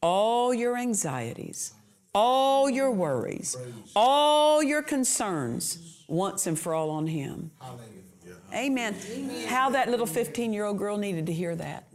all 0.00 0.54
your 0.54 0.76
anxieties, 0.76 1.74
all 2.14 2.70
your 2.70 2.90
worries, 2.90 3.56
all 3.96 4.62
your 4.62 4.82
concerns 4.82 6.02
once 6.08 6.46
and 6.46 6.58
for 6.58 6.74
all 6.74 6.90
on 6.90 7.06
Him. 7.06 7.50
Amen. 8.54 8.94
How 9.48 9.70
that 9.70 9.88
little 9.90 10.06
15 10.06 10.52
year 10.52 10.64
old 10.64 10.78
girl 10.78 10.96
needed 10.96 11.26
to 11.26 11.32
hear 11.32 11.56
that. 11.56 11.88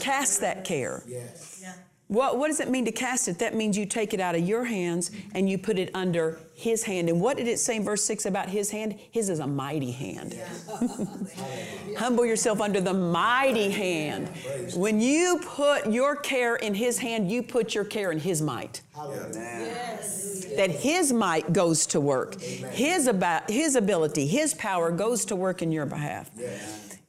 Cast 0.00 0.40
that 0.40 0.64
care. 0.64 1.02
Yes. 1.06 1.64
What, 2.12 2.36
what 2.36 2.48
does 2.48 2.60
it 2.60 2.68
mean 2.68 2.84
to 2.84 2.92
cast 2.92 3.26
it? 3.28 3.38
That 3.38 3.54
means 3.54 3.78
you 3.78 3.86
take 3.86 4.12
it 4.12 4.20
out 4.20 4.34
of 4.34 4.46
your 4.46 4.64
hands 4.64 5.10
and 5.32 5.48
you 5.48 5.56
put 5.56 5.78
it 5.78 5.90
under 5.94 6.38
His 6.52 6.84
hand. 6.84 7.08
And 7.08 7.22
what 7.22 7.38
did 7.38 7.48
it 7.48 7.58
say 7.58 7.76
in 7.76 7.84
verse 7.84 8.04
6 8.04 8.26
about 8.26 8.50
His 8.50 8.70
hand? 8.70 8.98
His 9.10 9.30
is 9.30 9.38
a 9.38 9.46
mighty 9.46 9.92
hand. 9.92 10.38
Humble 11.96 12.26
yourself 12.26 12.60
under 12.60 12.82
the 12.82 12.92
mighty 12.92 13.70
hand. 13.70 14.28
When 14.74 15.00
you 15.00 15.40
put 15.42 15.90
your 15.90 16.14
care 16.14 16.56
in 16.56 16.74
His 16.74 16.98
hand, 16.98 17.30
you 17.30 17.42
put 17.42 17.74
your 17.74 17.84
care 17.86 18.12
in 18.12 18.20
His 18.20 18.42
might. 18.42 18.82
That 18.94 20.70
His 20.70 21.14
might 21.14 21.54
goes 21.54 21.86
to 21.86 22.00
work. 22.00 22.38
His, 22.42 23.06
about, 23.06 23.48
his 23.48 23.74
ability, 23.74 24.26
His 24.26 24.52
power 24.52 24.90
goes 24.90 25.24
to 25.24 25.34
work 25.34 25.62
in 25.62 25.72
your 25.72 25.86
behalf 25.86 26.30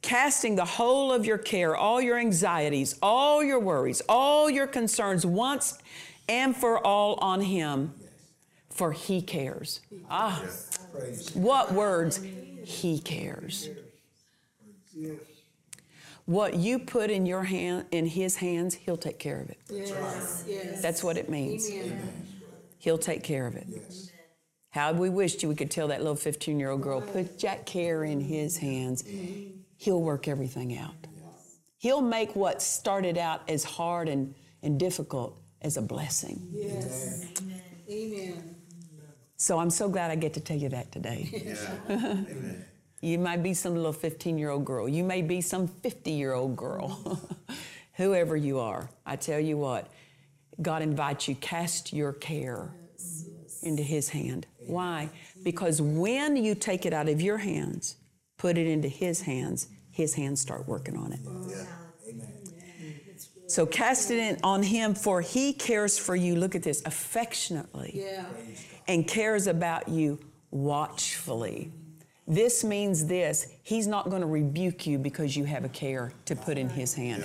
casting 0.04 0.54
the 0.54 0.64
whole 0.66 1.10
of 1.10 1.24
your 1.24 1.38
care, 1.38 1.74
all 1.74 2.00
your 2.00 2.18
anxieties, 2.18 2.96
all 3.00 3.42
your 3.42 3.58
worries, 3.58 4.02
all 4.06 4.50
your 4.50 4.66
concerns 4.66 5.24
once 5.24 5.78
and 6.28 6.54
for 6.54 6.78
all 6.86 7.14
on 7.20 7.40
Him, 7.40 7.94
for 8.68 8.92
He 8.92 9.22
cares. 9.22 9.80
Ah, 10.10 10.42
what 11.32 11.72
words? 11.72 12.20
He 12.62 12.98
cares. 12.98 13.70
What 16.26 16.56
you 16.56 16.78
put 16.78 17.10
in 17.10 17.24
your 17.24 17.44
hand, 17.44 17.86
in 17.90 18.06
His 18.06 18.36
hands, 18.36 18.74
He'll 18.74 18.98
take 18.98 19.18
care 19.18 19.40
of 19.40 19.48
it. 19.48 19.58
Yes, 19.70 20.44
yes. 20.46 20.82
That's 20.82 21.02
what 21.02 21.16
it 21.16 21.30
means. 21.30 21.70
Amen. 21.70 22.26
He'll 22.78 22.98
take 22.98 23.22
care 23.22 23.46
of 23.46 23.56
it. 23.56 23.66
Yes. 23.70 24.10
How 24.68 24.92
we 24.92 25.08
wished 25.08 25.42
we 25.44 25.54
could 25.54 25.70
tell 25.70 25.88
that 25.88 26.00
little 26.00 26.16
15 26.16 26.60
year 26.60 26.70
old 26.70 26.82
girl, 26.82 27.00
put 27.00 27.40
that 27.40 27.64
care 27.64 28.04
in 28.04 28.20
his 28.20 28.58
hands. 28.58 29.04
He'll 29.84 30.00
work 30.00 30.28
everything 30.28 30.78
out. 30.78 30.94
He'll 31.76 32.00
make 32.00 32.34
what 32.34 32.62
started 32.62 33.18
out 33.18 33.42
as 33.50 33.64
hard 33.64 34.08
and, 34.08 34.34
and 34.62 34.80
difficult 34.80 35.38
as 35.60 35.76
a 35.76 35.82
blessing. 35.82 36.40
Yes. 36.50 37.26
Amen. 37.38 37.60
Amen. 37.90 38.56
So 39.36 39.58
I'm 39.58 39.68
so 39.68 39.90
glad 39.90 40.10
I 40.10 40.14
get 40.14 40.32
to 40.34 40.40
tell 40.40 40.56
you 40.56 40.70
that 40.70 40.90
today. 40.90 41.54
Yeah. 41.90 42.16
you 43.02 43.18
might 43.18 43.42
be 43.42 43.52
some 43.52 43.74
little 43.74 43.92
15 43.92 44.38
year 44.38 44.48
old 44.48 44.64
girl, 44.64 44.88
you 44.88 45.04
may 45.04 45.20
be 45.20 45.42
some 45.42 45.68
50 45.68 46.10
year 46.12 46.32
old 46.32 46.56
girl, 46.56 47.20
whoever 47.92 48.38
you 48.38 48.60
are. 48.60 48.88
I 49.04 49.16
tell 49.16 49.38
you 49.38 49.58
what, 49.58 49.92
God 50.62 50.80
invites 50.80 51.28
you, 51.28 51.34
cast 51.34 51.92
your 51.92 52.14
care 52.14 52.70
into 53.62 53.82
His 53.82 54.08
hand. 54.08 54.46
Why? 54.66 55.10
Because 55.42 55.82
when 55.82 56.36
you 56.36 56.54
take 56.54 56.86
it 56.86 56.94
out 56.94 57.10
of 57.10 57.20
your 57.20 57.36
hands, 57.36 57.96
put 58.44 58.58
it 58.58 58.66
into 58.66 58.88
His 58.88 59.22
hands, 59.22 59.68
His 59.90 60.12
hands 60.12 60.38
start 60.38 60.68
working 60.68 60.98
on 60.98 61.14
it. 61.14 61.20
So 63.46 63.64
cast 63.64 64.10
it 64.10 64.18
in 64.18 64.38
on 64.42 64.62
Him, 64.62 64.94
for 64.94 65.22
He 65.22 65.54
cares 65.54 65.98
for 65.98 66.14
you. 66.14 66.36
Look 66.36 66.54
at 66.54 66.62
this 66.62 66.82
affectionately 66.84 67.92
Yeah. 67.94 68.26
and 68.86 69.08
cares 69.08 69.46
about 69.46 69.88
you 69.88 70.18
watchfully. 70.50 71.72
This 72.28 72.62
means 72.64 73.06
this 73.06 73.46
He's 73.62 73.86
not 73.86 74.10
going 74.10 74.20
to 74.20 74.28
rebuke 74.28 74.86
you 74.86 74.98
because 74.98 75.34
you 75.38 75.44
have 75.44 75.64
a 75.64 75.70
care 75.70 76.12
to 76.26 76.36
put 76.36 76.58
in 76.58 76.68
His 76.68 76.92
hand. 76.92 77.24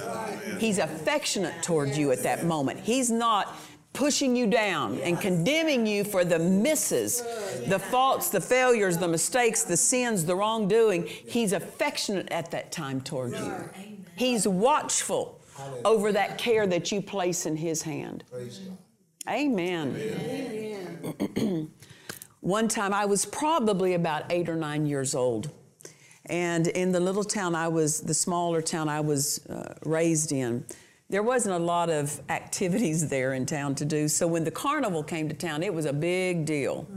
He's 0.57 0.77
affectionate 0.77 1.61
toward 1.63 1.97
you 1.97 2.13
at 2.13 2.23
that 2.23 2.45
moment. 2.45 2.79
He's 2.79 3.11
not 3.11 3.53
pushing 3.99 4.33
you 4.33 4.47
down 4.47 4.97
and 4.99 5.19
condemning 5.19 5.85
you 5.85 6.05
for 6.05 6.23
the 6.23 6.39
misses, 6.39 7.21
the 7.67 7.77
faults, 7.77 8.29
the 8.29 8.39
failures, 8.39 8.97
the 8.97 9.07
mistakes, 9.07 9.63
the 9.63 9.75
sins, 9.75 10.23
the 10.23 10.33
wrongdoing. 10.33 11.05
He's 11.05 11.51
affectionate 11.51 12.29
at 12.31 12.49
that 12.51 12.71
time 12.71 13.01
toward 13.01 13.33
you. 13.33 13.69
He's 14.15 14.47
watchful 14.47 15.41
over 15.83 16.13
that 16.13 16.37
care 16.37 16.65
that 16.65 16.93
you 16.93 17.01
place 17.01 17.45
in 17.45 17.57
His 17.57 17.81
hand. 17.81 18.23
God. 18.31 18.77
Amen. 19.27 19.93
Amen. 19.97 21.69
One 22.39 22.69
time 22.69 22.93
I 22.93 23.03
was 23.03 23.25
probably 23.25 23.95
about 23.95 24.31
eight 24.31 24.47
or 24.47 24.55
nine 24.55 24.85
years 24.85 25.13
old. 25.13 25.51
And 26.27 26.67
in 26.67 26.93
the 26.93 27.01
little 27.01 27.25
town 27.25 27.53
I 27.53 27.67
was, 27.67 27.99
the 27.99 28.13
smaller 28.13 28.61
town 28.61 28.87
I 28.87 29.01
was 29.01 29.45
uh, 29.47 29.73
raised 29.83 30.31
in, 30.31 30.63
there 31.09 31.23
wasn't 31.23 31.55
a 31.55 31.63
lot 31.63 31.89
of 31.89 32.21
activities 32.29 33.09
there 33.09 33.33
in 33.33 33.45
town 33.45 33.75
to 33.75 33.85
do. 33.85 34.07
So 34.07 34.27
when 34.27 34.43
the 34.43 34.51
carnival 34.51 35.03
came 35.03 35.27
to 35.29 35.35
town, 35.35 35.63
it 35.63 35.73
was 35.73 35.85
a 35.85 35.93
big 35.93 36.45
deal. 36.45 36.87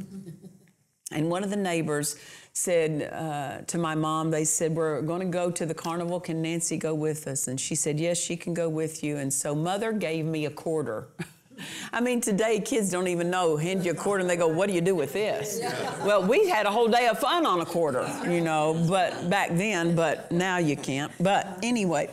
And 1.11 1.31
one 1.31 1.45
of 1.45 1.51
the 1.51 1.57
neighbors 1.57 2.17
said 2.53 3.11
uh, 3.13 3.65
to 3.67 3.79
my 3.79 3.95
mom, 3.95 4.31
they 4.31 4.45
said, 4.45 4.75
We're 4.75 5.01
going 5.03 5.21
to 5.21 5.27
go 5.27 5.51
to 5.51 5.65
the 5.65 5.75
carnival. 5.75 6.21
Can 6.21 6.43
Nancy 6.43 6.77
go 6.77 6.95
with 6.95 7.27
us? 7.27 7.49
And 7.49 7.59
she 7.59 7.75
said, 7.75 7.99
Yes, 7.99 8.19
she 8.19 8.37
can 8.37 8.53
go 8.55 8.69
with 8.69 9.03
you. 9.03 9.17
And 9.17 9.33
so 9.33 9.55
mother 9.55 9.93
gave 9.93 10.25
me 10.25 10.47
a 10.47 10.51
quarter. 10.51 11.09
I 11.93 12.01
mean, 12.01 12.21
today 12.21 12.61
kids 12.61 12.91
don't 12.91 13.09
even 13.09 13.31
know. 13.31 13.57
Hand 13.57 13.85
you 13.85 13.93
a 13.93 13.95
quarter 13.95 14.23
and 14.23 14.29
they 14.29 14.37
go, 14.37 14.49
What 14.49 14.69
do 14.69 14.75
you 14.75 14.81
do 14.83 14.95
with 14.95 15.15
this? 15.15 15.61
Well, 16.05 16.23
we 16.23 16.49
had 16.49 16.67
a 16.67 16.71
whole 16.71 16.89
day 16.89 17.09
of 17.09 17.19
fun 17.19 17.47
on 17.47 17.61
a 17.61 17.67
quarter, 17.67 18.11
you 18.29 18.41
know, 18.43 18.75
but 18.89 19.31
back 19.31 19.51
then, 19.53 19.95
but 19.95 20.31
now 20.31 20.59
you 20.59 20.77
can't. 20.77 21.13
But 21.21 21.59
anyway. 21.63 22.11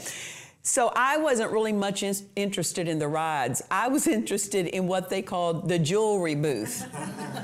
So 0.69 0.91
I 0.95 1.17
wasn't 1.17 1.51
really 1.51 1.73
much 1.73 2.03
in- 2.03 2.13
interested 2.36 2.88
in 2.88 2.99
the 2.99 3.08
rides. 3.08 3.63
I 3.71 3.88
was 3.88 4.05
interested 4.19 4.67
in 4.67 4.86
what 4.86 5.10
they 5.10 5.23
called 5.23 5.67
the 5.67 5.79
jewelry 5.79 6.36
booth. 6.36 6.86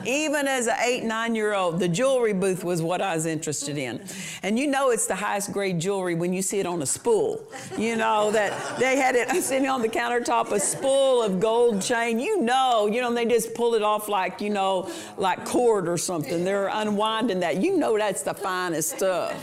Even 0.05 0.47
as 0.47 0.67
an 0.67 0.75
eight, 0.83 1.03
nine 1.03 1.33
year 1.33 1.55
old, 1.55 1.79
the 1.79 1.87
jewelry 1.87 2.33
booth 2.33 2.63
was 2.63 2.83
what 2.83 3.01
I 3.01 3.15
was 3.15 3.25
interested 3.25 3.79
in. 3.79 4.03
And 4.43 4.59
you 4.59 4.67
know 4.67 4.91
it's 4.91 5.07
the 5.07 5.15
highest 5.15 5.51
grade 5.51 5.79
jewelry 5.79 6.13
when 6.13 6.33
you 6.33 6.43
see 6.43 6.59
it 6.59 6.67
on 6.67 6.83
a 6.83 6.85
spool. 6.85 7.43
You 7.75 7.95
know 7.95 8.29
that 8.29 8.77
they 8.77 8.95
had 8.95 9.15
it 9.15 9.31
sitting 9.43 9.67
on 9.67 9.81
the 9.81 9.89
countertop, 9.89 10.51
a 10.51 10.59
spool 10.59 11.23
of 11.23 11.39
gold 11.39 11.81
chain. 11.81 12.19
You 12.19 12.41
know, 12.41 12.85
you 12.85 13.01
know, 13.01 13.11
they 13.11 13.25
just 13.25 13.55
pull 13.55 13.73
it 13.73 13.81
off 13.81 14.07
like, 14.07 14.39
you 14.39 14.51
know, 14.51 14.87
like 15.17 15.45
cord 15.45 15.89
or 15.89 15.97
something. 15.97 16.43
They're 16.43 16.69
unwinding 16.71 17.39
that. 17.39 17.59
You 17.59 17.75
know 17.75 17.97
that's 17.97 18.21
the 18.21 18.35
finest 18.35 18.97
stuff. 18.97 19.33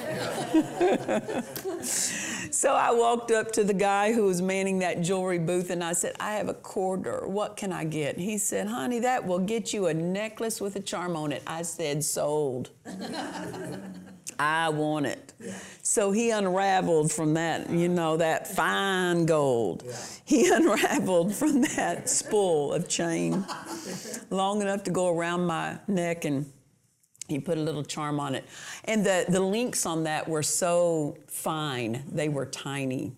So 2.52 2.74
I 2.74 2.92
walked 2.92 3.30
up 3.32 3.50
to 3.52 3.64
the 3.64 3.71
guy 3.74 4.12
who 4.12 4.24
was 4.24 4.42
manning 4.42 4.78
that 4.80 5.00
jewelry 5.02 5.38
booth 5.38 5.70
and 5.70 5.82
I 5.82 5.92
said, 5.92 6.14
I 6.20 6.34
have 6.34 6.48
a 6.48 6.54
quarter. 6.54 7.26
What 7.26 7.56
can 7.56 7.72
I 7.72 7.84
get? 7.84 8.18
He 8.18 8.38
said, 8.38 8.68
Honey, 8.68 9.00
that 9.00 9.26
will 9.26 9.38
get 9.38 9.72
you 9.72 9.86
a 9.86 9.94
necklace 9.94 10.60
with 10.60 10.76
a 10.76 10.80
charm 10.80 11.16
on 11.16 11.32
it. 11.32 11.42
I 11.46 11.62
said, 11.62 12.04
Sold. 12.04 12.70
I 14.38 14.68
want 14.70 15.06
it. 15.06 15.32
So 15.82 16.10
he 16.10 16.30
unraveled 16.30 17.12
from 17.12 17.34
that, 17.34 17.70
you 17.70 17.88
know, 17.88 18.16
that 18.16 18.48
fine 18.48 19.26
gold. 19.26 19.84
He 20.24 20.48
unraveled 20.52 21.34
from 21.34 21.62
that 21.62 22.08
spool 22.08 22.72
of 22.72 22.88
chain 22.88 23.44
long 24.30 24.62
enough 24.62 24.84
to 24.84 24.90
go 24.90 25.16
around 25.16 25.46
my 25.46 25.78
neck 25.86 26.24
and 26.24 26.46
He 27.28 27.38
put 27.38 27.58
a 27.58 27.60
little 27.60 27.84
charm 27.84 28.18
on 28.20 28.34
it. 28.34 28.44
And 28.84 29.04
the, 29.04 29.24
the 29.28 29.40
links 29.40 29.86
on 29.86 30.04
that 30.04 30.28
were 30.28 30.42
so 30.42 31.18
fine, 31.26 32.04
they 32.10 32.28
were 32.28 32.46
tiny. 32.46 33.12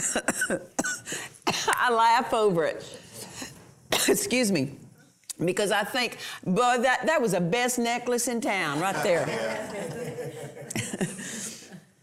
I 1.46 1.90
laugh 1.90 2.32
over 2.32 2.64
it. 2.64 2.84
Excuse 4.08 4.52
me. 4.52 4.76
Because 5.42 5.70
I 5.70 5.84
think, 5.84 6.18
boy, 6.44 6.78
that, 6.80 7.06
that 7.06 7.20
was 7.20 7.32
the 7.32 7.40
best 7.40 7.78
necklace 7.78 8.28
in 8.28 8.40
town 8.40 8.80
right 8.80 9.02
there. 9.02 9.26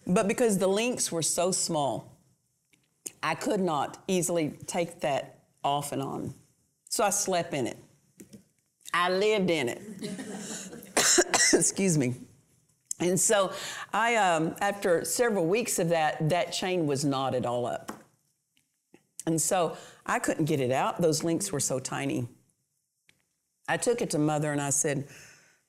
but 0.08 0.28
because 0.28 0.58
the 0.58 0.68
links 0.68 1.12
were 1.12 1.22
so 1.22 1.52
small, 1.52 2.18
I 3.22 3.36
could 3.36 3.60
not 3.60 4.02
easily 4.08 4.54
take 4.66 5.02
that 5.02 5.40
off 5.64 5.92
and 5.92 6.02
on. 6.02 6.34
So 6.90 7.04
I 7.04 7.12
slept 7.12 7.54
in 7.54 7.68
it. 7.68 7.78
I 8.94 9.10
lived 9.10 9.52
in 9.52 9.70
it. 9.70 9.82
Excuse 11.54 11.98
me. 11.98 12.16
And 13.00 13.20
so 13.20 13.52
I, 13.94 14.16
um, 14.16 14.56
after 14.60 15.06
several 15.06 15.46
weeks 15.46 15.78
of 15.80 15.90
that, 15.90 16.30
that 16.30 16.52
chain 16.52 16.88
was 16.88 17.06
knotted 17.06 17.46
all 17.46 17.66
up. 17.66 17.92
And 19.26 19.40
so 19.42 19.78
I 20.06 20.20
couldn't 20.20 20.46
get 20.46 20.60
it 20.60 20.72
out. 20.72 21.02
Those 21.02 21.24
links 21.24 21.52
were 21.52 21.60
so 21.60 21.80
tiny. 21.80 22.28
I 23.68 23.78
took 23.78 24.02
it 24.02 24.10
to 24.12 24.18
mother 24.18 24.52
and 24.52 24.62
I 24.62 24.70
said, 24.70 25.08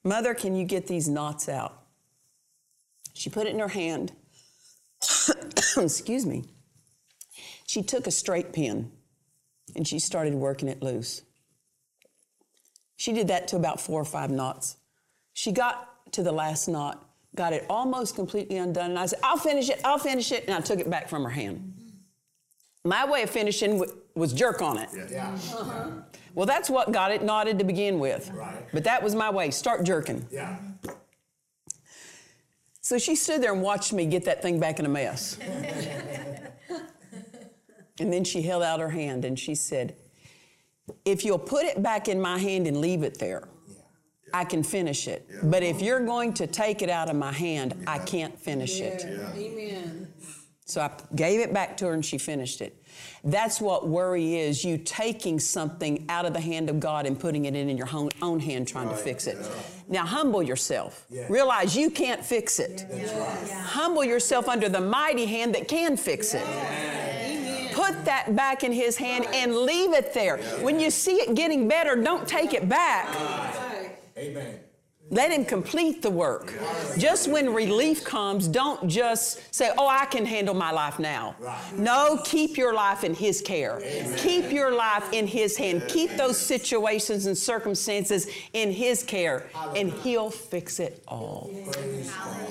Mother, 0.05 0.33
can 0.33 0.55
you 0.55 0.65
get 0.65 0.87
these 0.87 1.09
knots 1.09 1.49
out? 1.49 1.83
She 3.15 3.29
put 3.31 3.47
it 3.47 3.51
in 3.51 3.59
her 3.59 3.69
hand. 3.69 4.13
Excuse 5.77 6.25
me. 6.25 6.45
She 7.67 7.83
took 7.83 8.07
a 8.07 8.11
straight 8.13 8.53
pin 8.53 8.93
and 9.75 9.87
she 9.87 9.99
started 9.99 10.35
working 10.35 10.69
it 10.69 10.83
loose. 10.83 11.23
She 12.97 13.13
did 13.13 13.29
that 13.29 13.49
to 13.49 13.57
about 13.57 13.81
four 13.81 14.01
or 14.01 14.05
five 14.05 14.31
knots. 14.31 14.77
She 15.33 15.53
got 15.53 16.13
to 16.13 16.23
the 16.23 16.33
last 16.33 16.69
knot, 16.69 17.08
got 17.39 17.53
it 17.53 17.65
almost 17.71 18.17
completely 18.17 18.59
undone, 18.59 18.91
and 18.91 18.99
I 18.99 19.07
said, 19.07 19.21
I'll 19.23 19.39
finish 19.39 19.71
it, 19.71 19.81
I'll 19.85 19.99
finish 19.99 20.33
it, 20.33 20.45
and 20.49 20.55
I 20.55 20.61
took 20.61 20.81
it 20.81 20.91
back 20.91 21.09
from 21.09 21.23
her 21.23 21.31
hand. 21.31 21.73
My 22.85 23.09
way 23.09 23.23
of 23.23 23.31
finishing 23.31 23.83
was 24.15 24.33
jerk 24.33 24.61
on 24.61 24.77
it. 24.77 24.89
Yeah. 25.11 25.33
Uh-huh. 25.55 25.91
Well, 26.35 26.47
that's 26.47 26.69
what 26.69 26.91
got 26.91 27.13
it 27.13 27.23
knotted 27.23 27.59
to 27.61 27.65
begin 27.65 28.01
with. 28.01 28.31
Right. 28.33 28.67
But 28.73 28.85
that 28.85 29.03
was 29.03 29.15
my 29.15 29.31
way, 29.31 29.51
start 29.53 29.85
jerking. 29.85 30.27
Yeah. 30.31 30.59
So 32.81 32.99
she 32.99 33.15
stood 33.15 33.41
there 33.43 33.53
and 33.53 33.63
watched 33.63 33.93
me 33.93 34.07
get 34.07 34.25
that 34.25 34.43
thing 34.43 34.59
back 34.59 34.81
in 34.81 34.87
a 34.87 34.89
mess. 34.89 35.39
and 38.01 38.13
then 38.13 38.25
she 38.25 38.43
held 38.43 38.63
out 38.63 38.81
her 38.81 38.91
hand 38.91 39.25
and 39.25 39.39
she 39.39 39.55
said, 39.55 39.95
If 41.05 41.25
you'll 41.25 41.39
put 41.39 41.67
it 41.67 41.83
back 41.83 42.09
in 42.09 42.21
my 42.21 42.39
hand 42.39 42.67
and 42.67 42.79
leave 42.81 43.03
it 43.03 43.19
there, 43.19 43.49
I 44.33 44.45
can 44.45 44.63
finish 44.63 45.09
it. 45.09 45.29
But 45.43 45.63
if 45.63 45.81
you're 45.81 46.05
going 46.05 46.35
to 46.35 46.47
take 46.47 46.83
it 46.83 46.91
out 46.91 47.09
of 47.09 47.17
my 47.17 47.33
hand, 47.33 47.75
I 47.87 47.99
can't 47.99 48.39
finish 48.39 48.81
it. 48.81 49.05
Amen. 49.05 50.09
So 50.65 50.83
I 50.83 50.91
gave 51.15 51.41
it 51.41 51.55
back 51.55 51.79
to 51.79 51.87
her 51.87 51.95
and 51.95 52.05
she 52.05 52.19
finished 52.19 52.61
it. 52.61 52.85
That's 53.25 53.59
what 53.61 53.89
worry 53.89 54.37
is 54.37 54.65
you 54.65 54.77
taking 54.77 55.41
something 55.41 56.05
out 56.11 56.27
of 56.27 56.35
the 56.35 56.41
hand 56.41 56.69
of 56.69 56.79
God 56.79 57.07
and 57.07 57.19
putting 57.19 57.47
it 57.47 57.57
in, 57.57 57.71
in 57.71 57.79
your 57.79 57.89
own, 57.93 58.11
own 58.21 58.39
hand 58.39 58.69
trying 58.69 58.91
to 58.91 58.95
fix 58.95 59.27
it. 59.27 59.39
Now, 59.89 60.05
humble 60.05 60.43
yourself. 60.43 61.07
Realize 61.31 61.75
you 61.75 61.91
can't 61.91 62.23
fix 62.23 62.59
it. 62.59 62.87
Humble 63.65 64.05
yourself 64.05 64.47
under 64.47 64.69
the 64.69 64.81
mighty 64.81 65.25
hand 65.25 65.55
that 65.55 65.69
can 65.69 65.97
fix 65.97 66.35
it. 66.35 66.45
Put 67.73 68.05
that 68.05 68.37
back 68.37 68.63
in 68.63 68.73
His 68.73 68.97
hand 68.97 69.27
and 69.33 69.57
leave 69.57 69.95
it 69.95 70.13
there. 70.13 70.39
When 70.61 70.79
you 70.79 70.91
see 70.91 71.17
it 71.17 71.35
getting 71.35 71.67
better, 71.67 71.97
don't 71.97 72.29
take 72.29 72.53
it 72.53 72.69
back. 72.69 73.07
Amen. 74.19 74.61
Let 75.11 75.33
him 75.33 75.47
complete 75.47 76.03
the 76.03 76.11
work. 76.11 76.53
Just 76.99 77.29
when 77.29 77.55
relief 77.55 78.05
comes, 78.05 78.47
don't 78.47 78.89
just 78.89 79.55
say, 79.55 79.71
Oh, 79.79 79.89
I 79.89 80.05
can 80.05 80.27
handle 80.27 80.55
my 80.55 80.71
life 80.71 80.99
now. 80.99 81.35
No, 81.75 82.21
keep 82.25 82.59
your 82.59 82.75
life 82.75 83.05
in 83.05 83.15
his 83.15 83.41
care. 83.41 83.81
Keep 84.19 84.53
your 84.53 84.71
life 84.71 85.11
in 85.15 85.27
his 85.27 85.57
hand. 85.57 85.85
Keep 85.89 86.17
those 86.17 86.39
situations 86.39 87.25
and 87.25 87.39
circumstances 87.39 88.29
in 88.53 88.71
his 88.71 89.03
care, 89.03 89.49
and 89.75 89.91
he'll 89.91 90.31
fix 90.31 90.79
it 90.79 91.03
all. 91.09 91.51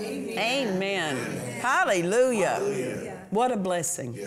Amen. 0.02 1.16
Hallelujah. 1.62 3.20
What 3.30 3.52
a 3.52 3.58
blessing. 3.58 4.18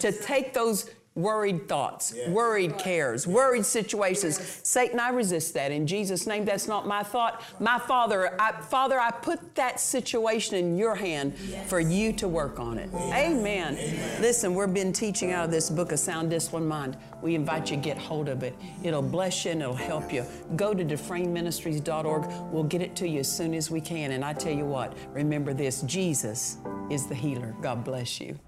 To 0.00 0.12
take 0.12 0.54
those 0.54 0.90
worried 1.14 1.68
thoughts, 1.68 2.14
worried 2.28 2.78
cares, 2.78 3.26
worried 3.26 3.66
situations. 3.66 4.60
Satan, 4.62 5.00
I 5.00 5.10
resist 5.10 5.54
that 5.54 5.72
in 5.72 5.86
Jesus' 5.86 6.26
name. 6.26 6.44
That's 6.44 6.68
not 6.68 6.86
my 6.86 7.02
thought. 7.02 7.42
My 7.58 7.78
Father, 7.78 8.40
I, 8.40 8.52
Father, 8.52 8.98
I 8.98 9.10
put 9.10 9.54
that 9.56 9.80
situation 9.80 10.56
in 10.56 10.76
your 10.76 10.94
hand 10.94 11.36
for 11.66 11.80
you 11.80 12.12
to 12.14 12.28
work 12.28 12.60
on 12.60 12.78
it. 12.78 12.90
Amen. 12.94 13.74
Listen, 14.20 14.54
we've 14.54 14.72
been 14.72 14.92
teaching 14.92 15.32
out 15.32 15.44
of 15.44 15.50
this 15.50 15.68
book, 15.68 15.92
A 15.92 15.96
Sound 15.96 16.30
Disciplined 16.30 16.68
Mind. 16.68 16.96
We 17.22 17.34
invite 17.34 17.70
you 17.70 17.76
to 17.76 17.82
get 17.82 17.98
hold 17.98 18.28
of 18.28 18.42
it. 18.42 18.54
It'll 18.82 19.02
bless 19.02 19.44
you 19.44 19.50
and 19.50 19.62
it'll 19.62 19.74
help 19.74 20.12
you. 20.12 20.24
Go 20.56 20.72
to 20.72 20.84
dufresneministries.org. 20.84 22.52
We'll 22.52 22.64
get 22.64 22.82
it 22.82 22.94
to 22.96 23.08
you 23.08 23.20
as 23.20 23.36
soon 23.36 23.54
as 23.54 23.70
we 23.70 23.80
can. 23.80 24.12
And 24.12 24.24
I 24.24 24.32
tell 24.32 24.54
you 24.54 24.64
what, 24.64 24.96
remember 25.12 25.52
this 25.52 25.82
Jesus 25.82 26.58
is 26.88 27.06
the 27.06 27.14
healer. 27.14 27.54
God 27.60 27.84
bless 27.84 28.20
you. 28.20 28.38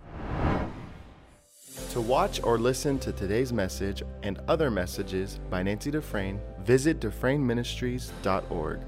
To 1.93 2.01
watch 2.01 2.41
or 2.43 2.59
listen 2.59 2.99
to 3.01 3.13
today's 3.13 3.53
message 3.53 4.03
and 4.23 4.41
other 4.49 4.71
messages 4.71 5.39
by 5.51 5.63
Nancy 5.63 5.91
Dufresne, 5.91 6.41
visit 6.65 7.01
DufresneMinistries.org. 7.01 8.81